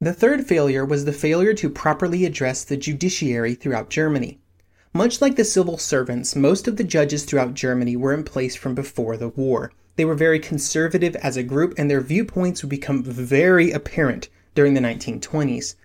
The 0.00 0.14
third 0.14 0.46
failure 0.46 0.84
was 0.84 1.04
the 1.04 1.12
failure 1.12 1.52
to 1.54 1.68
properly 1.68 2.24
address 2.24 2.64
the 2.64 2.78
judiciary 2.78 3.54
throughout 3.54 3.90
Germany. 3.90 4.39
Much 4.92 5.20
like 5.20 5.36
the 5.36 5.44
civil 5.44 5.78
servants, 5.78 6.34
most 6.34 6.66
of 6.66 6.76
the 6.76 6.82
judges 6.82 7.24
throughout 7.24 7.54
Germany 7.54 7.94
were 7.94 8.12
in 8.12 8.24
place 8.24 8.56
from 8.56 8.74
before 8.74 9.16
the 9.16 9.28
war. 9.28 9.70
They 9.94 10.04
were 10.04 10.16
very 10.16 10.40
conservative 10.40 11.14
as 11.16 11.36
a 11.36 11.44
group, 11.44 11.74
and 11.78 11.88
their 11.88 12.00
viewpoints 12.00 12.62
would 12.62 12.70
become 12.70 13.04
very 13.04 13.70
apparent 13.70 14.28
during 14.56 14.74
the 14.74 14.80
1920s. 14.80 15.76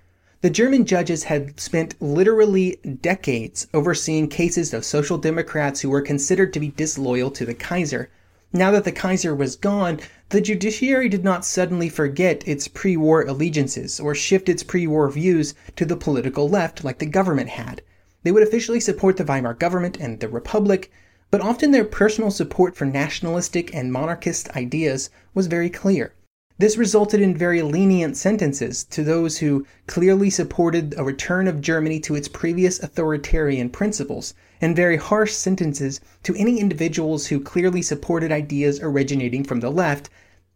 The 0.42 0.50
German 0.50 0.86
judges 0.86 1.26
had 1.26 1.60
spent 1.60 2.02
literally 2.02 2.80
decades 3.02 3.68
overseeing 3.76 4.28
cases 4.28 4.74
of 4.74 4.84
social 4.84 5.20
democrats 5.20 5.82
who 5.82 5.92
were 5.92 6.02
considered 6.02 6.52
to 6.54 6.60
be 6.60 6.70
disloyal 6.70 7.30
to 7.30 7.46
the 7.46 7.54
Kaiser. 7.54 8.10
Now 8.52 8.72
that 8.72 8.86
the 8.86 8.92
Kaiser 8.92 9.36
was 9.36 9.56
gone, 9.56 10.00
the 10.30 10.42
judiciary 10.42 11.10
did 11.10 11.24
not 11.24 11.46
suddenly 11.46 11.90
forget 11.90 12.48
its 12.48 12.68
pre 12.68 12.98
war 12.98 13.22
allegiances 13.22 14.00
or 14.00 14.16
shift 14.16 14.50
its 14.50 14.64
pre 14.64 14.88
war 14.88 15.12
views 15.12 15.54
to 15.76 15.86
the 15.86 15.96
political 15.96 16.50
left 16.50 16.84
like 16.84 16.98
the 16.98 17.06
government 17.06 17.50
had. 17.50 17.84
They 18.26 18.32
would 18.32 18.42
officially 18.42 18.80
support 18.80 19.18
the 19.18 19.24
Weimar 19.24 19.54
government 19.54 20.00
and 20.00 20.20
the 20.20 20.28
Republic, 20.28 20.92
but 21.30 21.42
often 21.42 21.70
their 21.70 21.86
personal 21.86 22.32
support 22.32 22.76
for 22.76 22.86
nationalistic 22.86 23.72
and 23.72 23.94
monarchist 23.94 24.50
ideas 24.58 25.12
was 25.36 25.46
very 25.46 25.70
clear. 25.70 26.16
This 26.58 26.76
resulted 26.76 27.22
in 27.22 27.38
very 27.38 27.62
lenient 27.62 28.18
sentences 28.18 28.84
to 28.86 29.04
those 29.04 29.38
who 29.38 29.64
clearly 29.86 30.32
supported 30.32 30.96
a 30.98 31.04
return 31.04 31.48
of 31.48 31.62
Germany 31.62 32.00
to 32.00 32.16
its 32.16 32.28
previous 32.28 32.82
authoritarian 32.82 33.70
principles, 33.70 34.34
and 34.60 34.76
very 34.76 34.98
harsh 34.98 35.34
sentences 35.34 36.02
to 36.24 36.34
any 36.34 36.60
individuals 36.60 37.28
who 37.28 37.40
clearly 37.40 37.84
supported 37.84 38.32
ideas 38.32 38.80
originating 38.82 39.44
from 39.44 39.60
the 39.60 39.70
left, 39.70 40.10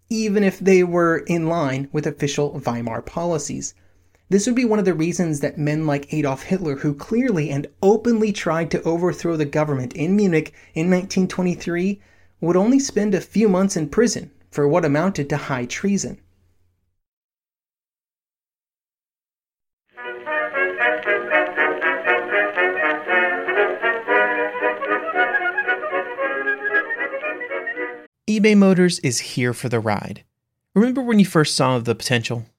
even 0.09 0.43
if 0.43 0.57
they 0.57 0.83
were 0.83 1.19
in 1.27 1.45
line 1.45 1.87
with 1.91 2.07
official 2.07 2.59
Weimar 2.65 3.03
policies. 3.03 3.75
This 4.31 4.45
would 4.45 4.55
be 4.55 4.65
one 4.65 4.77
of 4.77 4.85
the 4.85 4.93
reasons 4.93 5.39
that 5.39 5.57
men 5.57 5.87
like 5.87 6.13
Adolf 6.13 6.43
Hitler, 6.43 6.75
who 6.75 6.93
clearly 6.93 7.49
and 7.49 7.65
openly 7.81 8.31
tried 8.31 8.69
to 8.69 8.83
overthrow 8.83 9.35
the 9.35 9.43
government 9.43 9.93
in 9.93 10.15
Munich 10.15 10.53
in 10.75 10.85
1923, 10.91 11.99
would 12.39 12.55
only 12.55 12.77
spend 12.77 13.15
a 13.15 13.21
few 13.21 13.49
months 13.49 13.75
in 13.75 13.89
prison 13.89 14.29
for 14.51 14.67
what 14.67 14.85
amounted 14.85 15.29
to 15.29 15.37
high 15.37 15.65
treason. 15.65 16.21
eBay 28.29 28.55
Motors 28.55 28.99
is 28.99 29.19
here 29.19 29.55
for 29.55 29.69
the 29.69 29.79
ride. 29.79 30.23
Remember 30.75 31.01
when 31.01 31.17
you 31.17 31.25
first 31.25 31.55
saw 31.55 31.79
the 31.79 31.95
potential? 31.95 32.45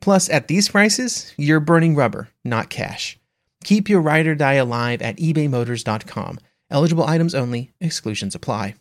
Plus, 0.00 0.28
at 0.28 0.48
these 0.48 0.68
prices, 0.68 1.34
you're 1.36 1.60
burning 1.60 1.94
rubber, 1.94 2.28
not 2.44 2.70
cash. 2.70 3.18
Keep 3.64 3.88
your 3.88 4.00
ride 4.00 4.26
or 4.26 4.34
die 4.34 4.54
alive 4.54 5.02
at 5.02 5.16
ebaymotors.com. 5.16 6.38
Eligible 6.70 7.04
items 7.04 7.34
only, 7.34 7.72
exclusions 7.80 8.34
apply 8.34 8.74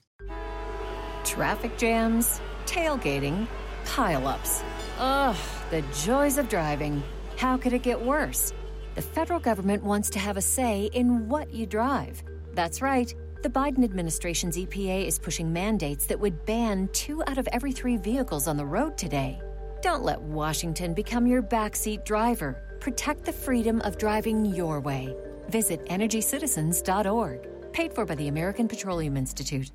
traffic 1.28 1.78
jams, 1.78 2.40
tailgating, 2.66 3.46
pileups. 3.84 4.64
Ugh, 4.98 5.36
the 5.70 5.84
joys 6.06 6.38
of 6.38 6.48
driving. 6.48 7.04
How 7.36 7.58
could 7.58 7.74
it 7.74 7.84
get 7.84 8.02
worse? 8.02 8.54
the 8.98 9.02
federal 9.04 9.40
government 9.40 9.84
wants 9.84 10.10
to 10.10 10.18
have 10.18 10.38
a 10.38 10.42
say 10.42 10.90
in 10.92 11.30
what 11.30 11.54
you 11.54 11.68
drive. 11.68 12.24
That's 12.56 12.82
right. 12.82 13.14
The 13.44 13.50
Biden 13.50 13.84
administration's 13.84 14.58
EPA 14.58 15.06
is 15.06 15.20
pushing 15.20 15.54
mandates 15.54 16.08
that 16.08 16.20
would 16.20 16.48
ban 16.48 16.90
two 16.94 17.22
out 17.28 17.38
of 17.38 17.48
every 17.52 17.72
three 17.72 17.98
vehicles 17.98 18.48
on 18.48 18.58
the 18.58 18.66
road 18.66 18.98
today. 18.98 19.40
Don't 19.82 20.04
let 20.04 20.22
Washington 20.22 20.94
become 20.94 21.28
your 21.28 21.44
backseat 21.44 22.04
driver. 22.04 22.78
Protect 22.80 23.26
the 23.26 23.34
freedom 23.34 23.80
of 23.82 23.98
driving 23.98 24.46
your 24.46 24.80
way. 24.80 25.16
Visit 25.50 25.86
EnergyCitizens.org. 25.86 27.48
Paid 27.74 27.94
for 27.94 28.06
by 28.06 28.16
the 28.16 28.28
American 28.28 28.68
Petroleum 28.68 29.16
Institute. 29.16 29.72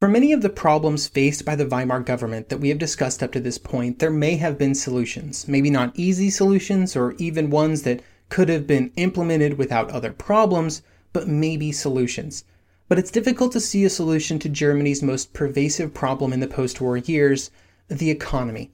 For 0.00 0.08
many 0.08 0.32
of 0.34 0.42
the 0.42 0.50
problems 0.50 1.08
faced 1.08 1.46
by 1.46 1.56
the 1.56 1.66
Weimar 1.66 2.00
government 2.00 2.50
that 2.50 2.58
we 2.58 2.68
have 2.68 2.78
discussed 2.78 3.22
up 3.22 3.32
to 3.32 3.40
this 3.40 3.56
point, 3.56 4.00
there 4.00 4.10
may 4.10 4.36
have 4.36 4.58
been 4.58 4.74
solutions. 4.74 5.48
Maybe 5.48 5.70
not 5.70 5.98
easy 5.98 6.28
solutions, 6.28 6.94
or 6.94 7.12
even 7.12 7.48
ones 7.48 7.82
that 7.82 8.02
could 8.34 8.48
have 8.48 8.66
been 8.66 8.90
implemented 8.96 9.56
without 9.56 9.88
other 9.92 10.10
problems, 10.10 10.82
but 11.12 11.28
maybe 11.28 11.70
solutions. 11.70 12.42
But 12.88 12.98
it's 12.98 13.12
difficult 13.12 13.52
to 13.52 13.60
see 13.60 13.84
a 13.84 13.88
solution 13.88 14.40
to 14.40 14.48
Germany's 14.48 15.04
most 15.04 15.32
pervasive 15.32 15.94
problem 15.94 16.32
in 16.32 16.40
the 16.40 16.48
post 16.48 16.80
war 16.80 16.96
years 16.96 17.52
the 17.86 18.10
economy. 18.10 18.72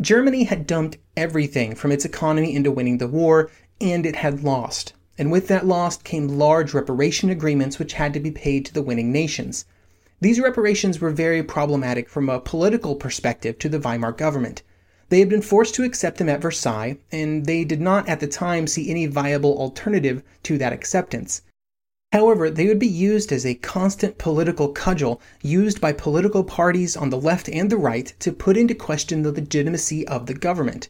Germany 0.00 0.44
had 0.44 0.66
dumped 0.66 0.96
everything 1.18 1.74
from 1.74 1.92
its 1.92 2.06
economy 2.06 2.54
into 2.54 2.70
winning 2.70 2.96
the 2.96 3.06
war, 3.06 3.50
and 3.78 4.06
it 4.06 4.16
had 4.16 4.42
lost. 4.42 4.94
And 5.18 5.30
with 5.30 5.48
that 5.48 5.66
loss 5.66 5.98
came 5.98 6.26
large 6.26 6.72
reparation 6.72 7.28
agreements 7.28 7.78
which 7.78 7.92
had 7.92 8.14
to 8.14 8.20
be 8.20 8.30
paid 8.30 8.64
to 8.64 8.72
the 8.72 8.80
winning 8.80 9.12
nations. 9.12 9.66
These 10.22 10.40
reparations 10.40 11.02
were 11.02 11.10
very 11.10 11.42
problematic 11.42 12.08
from 12.08 12.30
a 12.30 12.40
political 12.40 12.96
perspective 12.96 13.58
to 13.58 13.68
the 13.68 13.80
Weimar 13.80 14.12
government. 14.12 14.62
They 15.10 15.18
had 15.20 15.28
been 15.28 15.42
forced 15.42 15.74
to 15.74 15.84
accept 15.84 16.18
them 16.18 16.28
at 16.28 16.40
Versailles, 16.40 16.96
and 17.12 17.46
they 17.46 17.64
did 17.64 17.80
not 17.80 18.08
at 18.08 18.20
the 18.20 18.26
time 18.26 18.66
see 18.66 18.90
any 18.90 19.06
viable 19.06 19.58
alternative 19.58 20.22
to 20.44 20.56
that 20.58 20.72
acceptance. 20.72 21.42
However, 22.12 22.48
they 22.48 22.68
would 22.68 22.78
be 22.78 22.86
used 22.86 23.32
as 23.32 23.44
a 23.44 23.54
constant 23.54 24.18
political 24.18 24.68
cudgel 24.68 25.20
used 25.42 25.80
by 25.80 25.92
political 25.92 26.44
parties 26.44 26.96
on 26.96 27.10
the 27.10 27.20
left 27.20 27.48
and 27.48 27.68
the 27.68 27.76
right 27.76 28.14
to 28.20 28.30
put 28.30 28.56
into 28.56 28.74
question 28.74 29.22
the 29.22 29.32
legitimacy 29.32 30.06
of 30.06 30.26
the 30.26 30.34
government. 30.34 30.88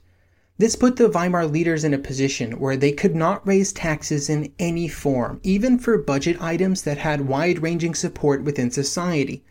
This 0.59 0.76
put 0.76 0.97
the 0.97 1.09
Weimar 1.09 1.47
leaders 1.47 1.83
in 1.83 1.94
a 1.94 1.99
position 1.99 2.61
where 2.61 2.76
they 2.76 2.92
could 2.92 3.16
not 3.16 3.44
raise 3.44 3.73
taxes 3.73 4.28
in 4.28 4.52
any 4.59 4.87
form, 4.87 5.40
even 5.42 5.78
for 5.78 5.99
budget 5.99 6.40
items 6.40 6.83
that 6.83 6.99
had 6.99 7.26
wide 7.26 7.61
ranging 7.61 7.94
support 7.94 8.44
within 8.44 8.71
society. 8.71 9.42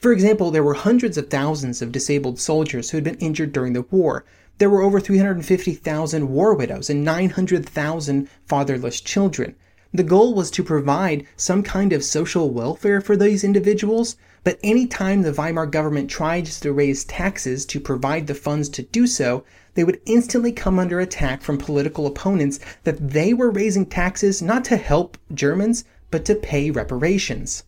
For 0.00 0.12
example, 0.12 0.52
there 0.52 0.62
were 0.62 0.74
hundreds 0.74 1.18
of 1.18 1.28
thousands 1.28 1.82
of 1.82 1.90
disabled 1.90 2.38
soldiers 2.38 2.90
who 2.90 2.98
had 2.98 3.02
been 3.02 3.16
injured 3.16 3.52
during 3.52 3.72
the 3.72 3.82
war. 3.82 4.24
There 4.58 4.70
were 4.70 4.82
over 4.82 5.00
350,000 5.00 6.28
war 6.28 6.54
widows 6.54 6.88
and 6.88 7.02
900,000 7.02 8.28
fatherless 8.46 9.00
children. 9.00 9.56
The 9.92 10.04
goal 10.04 10.34
was 10.34 10.52
to 10.52 10.62
provide 10.62 11.26
some 11.36 11.64
kind 11.64 11.92
of 11.92 12.04
social 12.04 12.50
welfare 12.50 13.00
for 13.00 13.16
these 13.16 13.42
individuals, 13.42 14.14
but 14.44 14.60
any 14.62 14.86
time 14.86 15.22
the 15.22 15.32
Weimar 15.32 15.66
government 15.66 16.08
tried 16.08 16.46
to 16.46 16.72
raise 16.72 17.02
taxes 17.02 17.66
to 17.66 17.80
provide 17.80 18.28
the 18.28 18.36
funds 18.36 18.68
to 18.68 18.82
do 18.82 19.04
so, 19.04 19.42
they 19.74 19.82
would 19.82 20.00
instantly 20.06 20.52
come 20.52 20.78
under 20.78 21.00
attack 21.00 21.42
from 21.42 21.58
political 21.58 22.06
opponents 22.06 22.60
that 22.84 23.10
they 23.10 23.34
were 23.34 23.50
raising 23.50 23.84
taxes 23.84 24.40
not 24.40 24.64
to 24.66 24.76
help 24.76 25.18
Germans, 25.34 25.82
but 26.12 26.24
to 26.26 26.36
pay 26.36 26.70
reparations. 26.70 27.64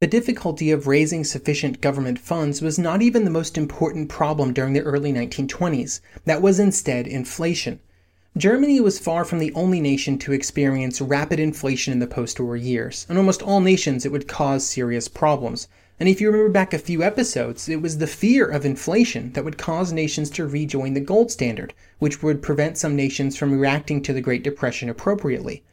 The 0.00 0.06
difficulty 0.06 0.70
of 0.70 0.86
raising 0.86 1.24
sufficient 1.24 1.80
government 1.80 2.20
funds 2.20 2.62
was 2.62 2.78
not 2.78 3.02
even 3.02 3.24
the 3.24 3.32
most 3.32 3.58
important 3.58 4.08
problem 4.08 4.52
during 4.52 4.72
the 4.72 4.82
early 4.82 5.12
1920s. 5.12 5.98
That 6.24 6.40
was 6.40 6.60
instead 6.60 7.08
inflation. 7.08 7.80
Germany 8.36 8.78
was 8.78 9.00
far 9.00 9.24
from 9.24 9.40
the 9.40 9.52
only 9.54 9.80
nation 9.80 10.16
to 10.18 10.32
experience 10.32 11.00
rapid 11.00 11.40
inflation 11.40 11.92
in 11.92 11.98
the 11.98 12.06
post 12.06 12.38
war 12.38 12.56
years. 12.56 13.08
In 13.10 13.16
almost 13.16 13.42
all 13.42 13.60
nations, 13.60 14.06
it 14.06 14.12
would 14.12 14.28
cause 14.28 14.64
serious 14.64 15.08
problems. 15.08 15.66
And 15.98 16.08
if 16.08 16.20
you 16.20 16.30
remember 16.30 16.52
back 16.52 16.72
a 16.72 16.78
few 16.78 17.02
episodes, 17.02 17.68
it 17.68 17.82
was 17.82 17.98
the 17.98 18.06
fear 18.06 18.46
of 18.46 18.64
inflation 18.64 19.32
that 19.32 19.44
would 19.44 19.58
cause 19.58 19.92
nations 19.92 20.30
to 20.30 20.46
rejoin 20.46 20.94
the 20.94 21.00
gold 21.00 21.32
standard, 21.32 21.74
which 21.98 22.22
would 22.22 22.40
prevent 22.40 22.78
some 22.78 22.94
nations 22.94 23.36
from 23.36 23.58
reacting 23.58 24.00
to 24.02 24.12
the 24.12 24.20
Great 24.20 24.44
Depression 24.44 24.88
appropriately. 24.88 25.64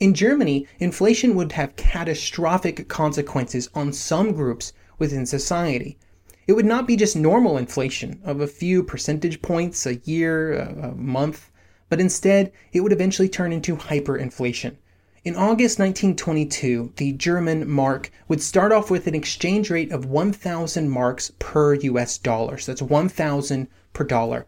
In 0.00 0.14
Germany, 0.14 0.66
inflation 0.78 1.34
would 1.34 1.52
have 1.52 1.76
catastrophic 1.76 2.88
consequences 2.88 3.68
on 3.74 3.92
some 3.92 4.32
groups 4.32 4.72
within 4.98 5.26
society. 5.26 5.98
It 6.46 6.54
would 6.54 6.64
not 6.64 6.86
be 6.86 6.96
just 6.96 7.14
normal 7.14 7.58
inflation 7.58 8.18
of 8.24 8.40
a 8.40 8.46
few 8.46 8.82
percentage 8.82 9.42
points 9.42 9.84
a 9.84 9.96
year, 9.96 10.54
a, 10.54 10.94
month 10.94 11.50
but 11.90 12.00
instead 12.00 12.50
it 12.72 12.80
would 12.80 12.92
eventually 12.92 13.28
turn 13.28 13.52
into 13.52 13.76
hyperinflation. 13.76 14.76
In 15.22 15.36
August 15.36 15.78
1922, 15.78 16.94
the 16.96 17.12
German 17.12 17.68
mark 17.70 18.10
would 18.26 18.40
start 18.40 18.72
off 18.72 18.90
with 18.90 19.06
an 19.06 19.14
exchange 19.14 19.70
rate 19.70 19.92
of 19.92 20.06
1,000 20.06 20.88
marks 20.88 21.30
per 21.38 21.74
US 21.74 22.16
dollar. 22.16 22.56
So 22.56 22.72
that's 22.72 22.80
1,000 22.80 23.68
per 23.92 24.04
dollar. 24.04 24.46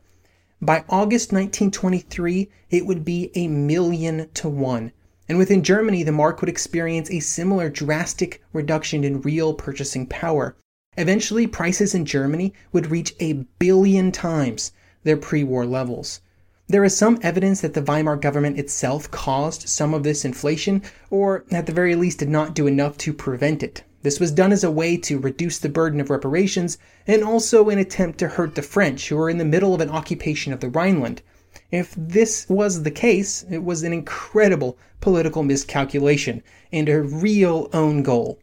By 0.62 0.84
August 0.88 1.30
1923, 1.30 2.48
it 2.70 2.86
would 2.86 3.04
be 3.04 3.30
a 3.34 3.48
million 3.48 4.30
to 4.32 4.48
one. 4.48 4.92
And 5.32 5.38
within 5.38 5.62
Germany, 5.62 6.02
the 6.02 6.12
mark 6.12 6.42
would 6.42 6.50
experience 6.50 7.10
a 7.10 7.20
similar 7.20 7.70
drastic 7.70 8.42
reduction 8.52 9.02
in 9.02 9.22
real 9.22 9.54
purchasing 9.54 10.04
power. 10.04 10.56
Eventually, 10.98 11.46
prices 11.46 11.94
in 11.94 12.04
Germany 12.04 12.52
would 12.70 12.90
reach 12.90 13.14
a 13.18 13.46
billion 13.58 14.12
times 14.12 14.72
their 15.04 15.16
pre 15.16 15.42
war 15.42 15.64
levels. 15.64 16.20
There 16.68 16.84
is 16.84 16.94
some 16.94 17.18
evidence 17.22 17.62
that 17.62 17.72
the 17.72 17.80
Weimar 17.80 18.16
government 18.16 18.58
itself 18.58 19.10
caused 19.10 19.70
some 19.70 19.94
of 19.94 20.02
this 20.02 20.26
inflation, 20.26 20.82
or 21.08 21.46
at 21.50 21.64
the 21.64 21.72
very 21.72 21.94
least 21.94 22.18
did 22.18 22.28
not 22.28 22.54
do 22.54 22.66
enough 22.66 22.98
to 22.98 23.14
prevent 23.14 23.62
it. 23.62 23.84
This 24.02 24.20
was 24.20 24.32
done 24.32 24.52
as 24.52 24.62
a 24.62 24.70
way 24.70 24.98
to 24.98 25.18
reduce 25.18 25.58
the 25.58 25.70
burden 25.70 25.98
of 25.98 26.10
reparations 26.10 26.76
and 27.06 27.24
also 27.24 27.70
an 27.70 27.78
attempt 27.78 28.18
to 28.18 28.28
hurt 28.28 28.54
the 28.54 28.60
French, 28.60 29.08
who 29.08 29.16
were 29.16 29.30
in 29.30 29.38
the 29.38 29.46
middle 29.46 29.74
of 29.74 29.80
an 29.80 29.88
occupation 29.88 30.52
of 30.52 30.60
the 30.60 30.68
Rhineland. 30.68 31.22
If 31.72 31.94
this 31.96 32.46
was 32.50 32.82
the 32.82 32.90
case, 32.90 33.46
it 33.50 33.64
was 33.64 33.82
an 33.82 33.94
incredible 33.94 34.76
political 35.00 35.42
miscalculation 35.42 36.42
and 36.70 36.86
a 36.86 37.00
real 37.00 37.70
own 37.72 38.02
goal. 38.02 38.38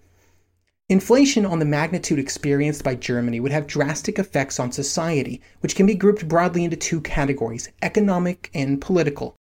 Inflation 0.90 1.46
on 1.46 1.60
the 1.60 1.66
magnitude 1.66 2.18
experienced 2.18 2.84
by 2.84 2.96
Germany 2.96 3.40
would 3.40 3.52
have 3.52 3.68
drastic 3.68 4.18
effects 4.18 4.60
on 4.60 4.72
society, 4.72 5.40
which 5.60 5.76
can 5.76 5.86
be 5.86 5.94
grouped 5.94 6.28
broadly 6.28 6.64
into 6.64 6.76
two 6.76 7.02
categories 7.02 7.70
economic 7.84 8.50
and 8.56 8.82
political. 8.82 9.36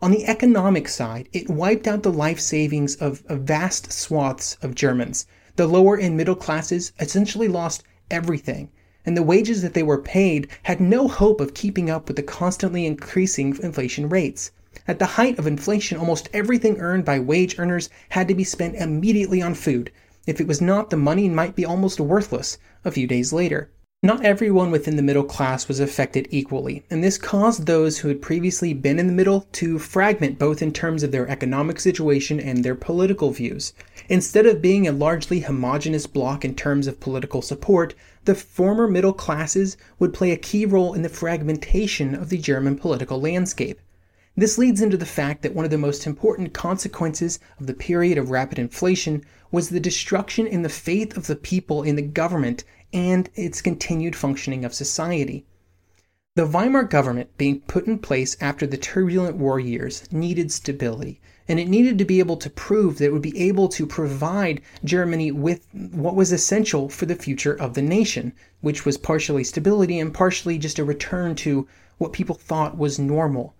On 0.00 0.10
the 0.10 0.24
economic 0.24 0.88
side, 0.88 1.28
it 1.34 1.50
wiped 1.50 1.86
out 1.86 2.02
the 2.02 2.10
life 2.10 2.40
savings 2.40 2.96
of 2.96 3.20
vast 3.28 3.92
swaths 3.92 4.56
of 4.62 4.74
Germans. 4.74 5.26
The 5.56 5.66
lower 5.66 5.96
and 5.96 6.16
middle 6.16 6.34
classes 6.34 6.92
essentially 6.98 7.48
lost 7.48 7.84
everything, 8.10 8.70
and 9.04 9.16
the 9.16 9.22
wages 9.22 9.62
that 9.62 9.74
they 9.74 9.82
were 9.82 9.98
paid 9.98 10.48
had 10.64 10.80
no 10.80 11.08
hope 11.08 11.40
of 11.40 11.54
keeping 11.54 11.90
up 11.90 12.08
with 12.08 12.16
the 12.16 12.22
constantly 12.22 12.86
increasing 12.86 13.56
inflation 13.62 14.08
rates. 14.08 14.50
At 14.88 14.98
the 14.98 15.14
height 15.16 15.38
of 15.38 15.46
inflation, 15.46 15.98
almost 15.98 16.28
everything 16.32 16.78
earned 16.80 17.04
by 17.04 17.18
wage 17.18 17.58
earners 17.58 17.88
had 18.10 18.28
to 18.28 18.34
be 18.34 18.44
spent 18.44 18.76
immediately 18.76 19.40
on 19.40 19.54
food, 19.54 19.90
if 20.26 20.40
it 20.40 20.46
was 20.46 20.62
not, 20.62 20.88
the 20.88 20.96
money 20.96 21.28
might 21.28 21.54
be 21.54 21.66
almost 21.66 22.00
worthless 22.00 22.56
a 22.82 22.90
few 22.90 23.06
days 23.06 23.30
later. 23.30 23.68
Not 24.02 24.24
everyone 24.24 24.70
within 24.70 24.96
the 24.96 25.02
middle 25.02 25.22
class 25.22 25.68
was 25.68 25.80
affected 25.80 26.28
equally, 26.30 26.82
and 26.90 27.04
this 27.04 27.18
caused 27.18 27.66
those 27.66 27.98
who 27.98 28.08
had 28.08 28.22
previously 28.22 28.72
been 28.72 28.98
in 28.98 29.06
the 29.06 29.12
middle 29.12 29.46
to 29.52 29.78
fragment 29.78 30.38
both 30.38 30.62
in 30.62 30.72
terms 30.72 31.02
of 31.02 31.12
their 31.12 31.28
economic 31.28 31.78
situation 31.78 32.40
and 32.40 32.64
their 32.64 32.74
political 32.74 33.32
views. 33.32 33.74
Instead 34.08 34.46
of 34.46 34.62
being 34.62 34.88
a 34.88 34.92
largely 34.92 35.40
homogenous 35.40 36.06
bloc 36.06 36.42
in 36.42 36.54
terms 36.54 36.86
of 36.86 37.00
political 37.00 37.42
support, 37.42 37.94
the 38.24 38.34
former 38.34 38.88
middle 38.88 39.12
classes 39.12 39.76
would 39.98 40.14
play 40.14 40.30
a 40.30 40.36
key 40.36 40.64
role 40.64 40.94
in 40.94 41.02
the 41.02 41.08
fragmentation 41.08 42.14
of 42.14 42.28
the 42.28 42.38
German 42.38 42.76
political 42.76 43.20
landscape. 43.20 43.80
This 44.36 44.58
leads 44.58 44.80
into 44.80 44.96
the 44.96 45.06
fact 45.06 45.42
that 45.42 45.54
one 45.54 45.64
of 45.64 45.70
the 45.70 45.78
most 45.78 46.06
important 46.06 46.52
consequences 46.52 47.38
of 47.60 47.66
the 47.66 47.74
period 47.74 48.18
of 48.18 48.30
rapid 48.30 48.58
inflation 48.58 49.24
was 49.52 49.68
the 49.68 49.78
destruction 49.78 50.46
in 50.46 50.62
the 50.62 50.68
faith 50.68 51.16
of 51.16 51.28
the 51.28 51.36
people 51.36 51.82
in 51.82 51.94
the 51.94 52.02
government 52.02 52.64
and 52.92 53.30
its 53.34 53.62
continued 53.62 54.16
functioning 54.16 54.64
of 54.64 54.74
society. 54.74 55.44
The 56.34 56.46
Weimar 56.46 56.82
government, 56.82 57.36
being 57.38 57.60
put 57.60 57.86
in 57.86 58.00
place 58.00 58.36
after 58.40 58.66
the 58.66 58.76
turbulent 58.76 59.36
war 59.36 59.60
years, 59.60 60.02
needed 60.10 60.50
stability, 60.50 61.20
and 61.48 61.60
it 61.60 61.68
needed 61.68 61.98
to 61.98 62.04
be 62.04 62.18
able 62.18 62.36
to 62.36 62.48
prove 62.50 62.98
that 62.98 63.06
it 63.06 63.12
would 63.12 63.22
be 63.22 63.38
able 63.38 63.68
to 63.68 63.86
provide 63.86 64.60
Germany 64.84 65.30
with 65.30 65.66
what 65.72 66.14
was 66.14 66.32
essential 66.32 66.88
for 66.88 67.06
the 67.06 67.14
future 67.14 67.54
of 67.54 67.74
the 67.74 67.82
nation, 67.82 68.32
which 68.60 68.84
was 68.84 68.96
partially 68.96 69.44
stability 69.44 69.98
and 69.98 70.14
partially 70.14 70.58
just 70.58 70.78
a 70.78 70.84
return 70.84 71.34
to 71.34 71.66
what 71.98 72.12
people 72.12 72.34
thought 72.34 72.78
was 72.78 72.98
normal 72.98 73.54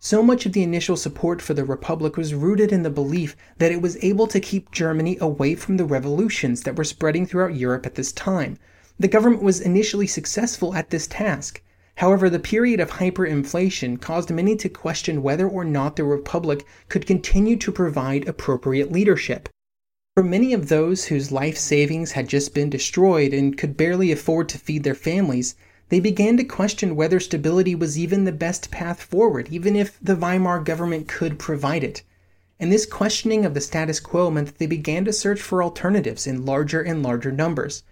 So 0.00 0.22
much 0.22 0.46
of 0.46 0.52
the 0.52 0.62
initial 0.62 0.96
support 0.96 1.42
for 1.42 1.54
the 1.54 1.64
Republic 1.64 2.16
was 2.16 2.32
rooted 2.32 2.70
in 2.70 2.84
the 2.84 2.90
belief 2.90 3.36
that 3.58 3.72
it 3.72 3.82
was 3.82 3.96
able 4.00 4.28
to 4.28 4.38
keep 4.38 4.70
Germany 4.70 5.18
away 5.20 5.56
from 5.56 5.76
the 5.76 5.84
revolutions 5.84 6.62
that 6.62 6.76
were 6.76 6.84
spreading 6.84 7.26
throughout 7.26 7.56
Europe 7.56 7.84
at 7.84 7.96
this 7.96 8.12
time. 8.12 8.58
The 9.00 9.08
government 9.08 9.42
was 9.42 9.60
initially 9.60 10.06
successful 10.06 10.72
at 10.74 10.90
this 10.90 11.08
task. 11.08 11.62
However, 11.98 12.30
the 12.30 12.38
period 12.38 12.78
of 12.78 12.90
hyperinflation 12.90 14.00
caused 14.00 14.30
many 14.30 14.54
to 14.54 14.68
question 14.68 15.20
whether 15.20 15.48
or 15.48 15.64
not 15.64 15.96
the 15.96 16.04
Republic 16.04 16.64
could 16.88 17.06
continue 17.06 17.56
to 17.56 17.72
provide 17.72 18.28
appropriate 18.28 18.92
leadership. 18.92 19.48
For 20.14 20.22
many 20.22 20.52
of 20.52 20.68
those 20.68 21.06
whose 21.06 21.32
life 21.32 21.58
savings 21.58 22.12
had 22.12 22.28
just 22.28 22.54
been 22.54 22.70
destroyed 22.70 23.34
and 23.34 23.58
could 23.58 23.76
barely 23.76 24.12
afford 24.12 24.48
to 24.50 24.58
feed 24.58 24.84
their 24.84 24.94
families, 24.94 25.56
they 25.88 25.98
began 25.98 26.36
to 26.36 26.44
question 26.44 26.94
whether 26.94 27.18
stability 27.18 27.74
was 27.74 27.98
even 27.98 28.22
the 28.22 28.30
best 28.30 28.70
path 28.70 29.02
forward, 29.02 29.48
even 29.50 29.74
if 29.74 29.98
the 30.00 30.14
Weimar 30.14 30.60
government 30.60 31.08
could 31.08 31.36
provide 31.36 31.82
it. 31.82 32.04
And 32.60 32.70
this 32.70 32.86
questioning 32.86 33.44
of 33.44 33.54
the 33.54 33.60
status 33.60 33.98
quo 33.98 34.30
meant 34.30 34.46
that 34.46 34.58
they 34.58 34.66
began 34.66 35.04
to 35.06 35.12
search 35.12 35.40
for 35.40 35.64
alternatives 35.64 36.28
in 36.28 36.46
larger 36.46 36.80
and 36.80 37.02
larger 37.02 37.32
numbers. 37.32 37.82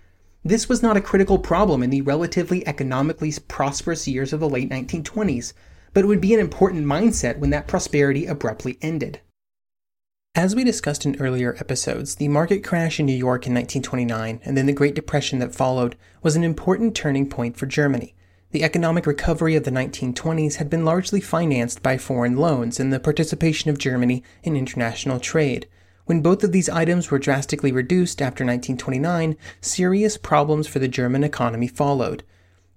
This 0.47 0.69
was 0.69 0.81
not 0.81 0.97
a 0.97 1.01
critical 1.01 1.41
problem 1.41 1.83
in 1.83 1.91
the 1.91 2.03
relatively 2.03 2.65
economically 2.69 3.35
prosperous 3.49 4.07
years 4.07 4.33
of 4.33 4.39
the 4.39 4.49
late 4.49 4.71
1920s, 4.71 5.53
but 5.93 6.05
it 6.05 6.07
would 6.07 6.21
be 6.21 6.35
an 6.35 6.39
important 6.39 6.87
mindset 6.87 7.39
when 7.39 7.51
that 7.51 7.67
prosperity 7.67 8.27
abruptly 8.27 8.79
ended. 8.81 9.21
As 10.37 10.55
we 10.55 10.63
discussed 10.63 11.05
in 11.05 11.21
earlier 11.21 11.57
episodes, 11.59 12.15
the 12.15 12.29
market 12.29 12.63
crash 12.63 13.01
in 13.01 13.07
New 13.07 13.13
York 13.13 13.49
in 13.49 13.55
1929 13.55 14.41
and 14.45 14.57
then 14.57 14.67
the 14.67 14.73
Great 14.73 14.95
Depression 14.95 15.41
that 15.41 15.53
followed 15.53 15.97
was 16.23 16.37
an 16.37 16.45
important 16.45 16.95
turning 16.95 17.29
point 17.29 17.57
for 17.57 17.67
Germany. 17.67 18.15
The 18.53 18.63
economic 18.63 19.05
recovery 19.05 19.57
of 19.57 19.65
the 19.65 19.73
1920s 19.73 20.57
had 20.57 20.71
been 20.71 20.85
largely 20.85 21.21
financed 21.21 21.83
by 21.83 21.99
foreign 21.99 22.37
loans 22.37 22.79
and 22.79 22.93
the 22.93 23.01
participation 23.01 23.69
of 23.69 23.79
Germany 23.79 24.23
in 24.45 24.55
international 24.55 25.19
trade. 25.19 25.67
When 26.07 26.23
both 26.23 26.43
of 26.43 26.53
these 26.53 26.69
items 26.69 27.11
were 27.11 27.19
drastically 27.19 27.71
reduced 27.71 28.23
after 28.23 28.45
1929, 28.45 29.37
serious 29.61 30.17
problems 30.17 30.67
for 30.67 30.79
the 30.79 30.89
German 30.89 31.23
economy 31.23 31.69
followed. 31.69 32.25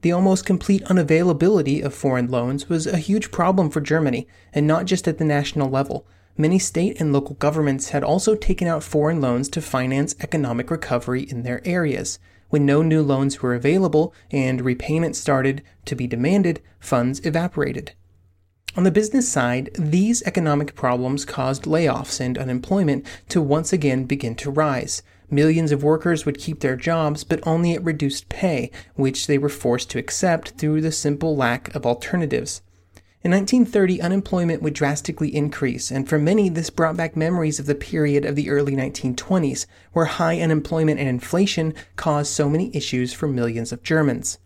The 0.02 0.12
almost 0.12 0.46
complete 0.46 0.84
unavailability 0.86 1.84
of 1.84 1.94
foreign 1.94 2.30
loans 2.30 2.70
was 2.70 2.86
a 2.86 2.98
huge 2.98 3.32
problem 3.32 3.70
for 3.70 3.82
Germany, 3.82 4.28
and 4.54 4.68
not 4.68 4.86
just 4.86 5.08
at 5.08 5.18
the 5.18 5.26
national 5.26 5.70
level 5.70 6.06
many 6.40 6.58
state 6.58 7.00
and 7.02 7.12
local 7.12 7.36
governments 7.36 7.90
had 7.90 8.04
also 8.04 8.34
taken 8.34 8.66
out 8.66 8.82
foreign 8.82 9.20
loans 9.20 9.50
to 9.50 9.62
finance 9.62 10.16
economic 10.22 10.72
recovery 10.72 11.24
in 11.24 11.44
their 11.44 11.62
areas. 11.68 12.18
When 12.48 12.66
no 12.66 12.82
new 12.82 13.04
loans 13.04 13.42
were 13.42 13.54
available 13.54 14.14
and 14.32 14.62
repayment 14.62 15.18
started 15.18 15.62
to 15.86 15.96
be 15.96 16.08
demanded, 16.08 16.62
funds 16.80 17.20
evaporated. 17.26 17.92
On 18.80 18.84
the 18.84 18.92
business 18.92 19.28
side, 19.28 19.72
these 19.78 20.24
economic 20.24 20.74
problems 20.74 21.26
caused 21.26 21.64
layoffs 21.64 22.22
and 22.22 22.38
unemployment 22.38 23.06
to 23.28 23.42
once 23.42 23.74
again 23.74 24.06
begin 24.06 24.36
to 24.36 24.50
rise. 24.50 25.04
Millions 25.30 25.74
of 25.74 25.84
workers 25.84 26.26
would 26.26 26.38
keep 26.38 26.62
their 26.62 26.78
jobs, 26.78 27.26
but 27.26 27.46
only 27.46 27.74
at 27.74 27.84
reduced 27.84 28.30
pay, 28.30 28.72
which 28.96 29.28
they 29.28 29.38
were 29.38 29.50
forced 29.50 29.90
to 29.90 30.00
accept 30.00 30.52
through 30.52 30.80
the 30.80 30.94
simple 30.94 31.36
lack 31.36 31.76
of 31.76 31.86
alternatives. 31.86 32.62
In 33.22 33.32
1930, 33.32 34.02
unemployment 34.02 34.62
would 34.62 34.76
drastically 34.76 35.36
increase, 35.36 35.92
and 35.92 36.08
for 36.08 36.18
many, 36.18 36.48
this 36.48 36.70
brought 36.70 36.96
back 36.96 37.18
memories 37.18 37.60
of 37.60 37.66
the 37.66 37.76
period 37.76 38.24
of 38.24 38.38
the 38.38 38.50
early 38.50 38.78
1920s, 38.78 39.66
where 39.92 40.06
high 40.06 40.40
unemployment 40.40 41.02
and 41.02 41.10
inflation 41.10 41.74
caused 41.98 42.32
so 42.32 42.48
many 42.48 42.74
issues 42.74 43.12
for 43.12 43.28
millions 43.28 43.74
of 43.74 43.84
Germans. 43.84 44.38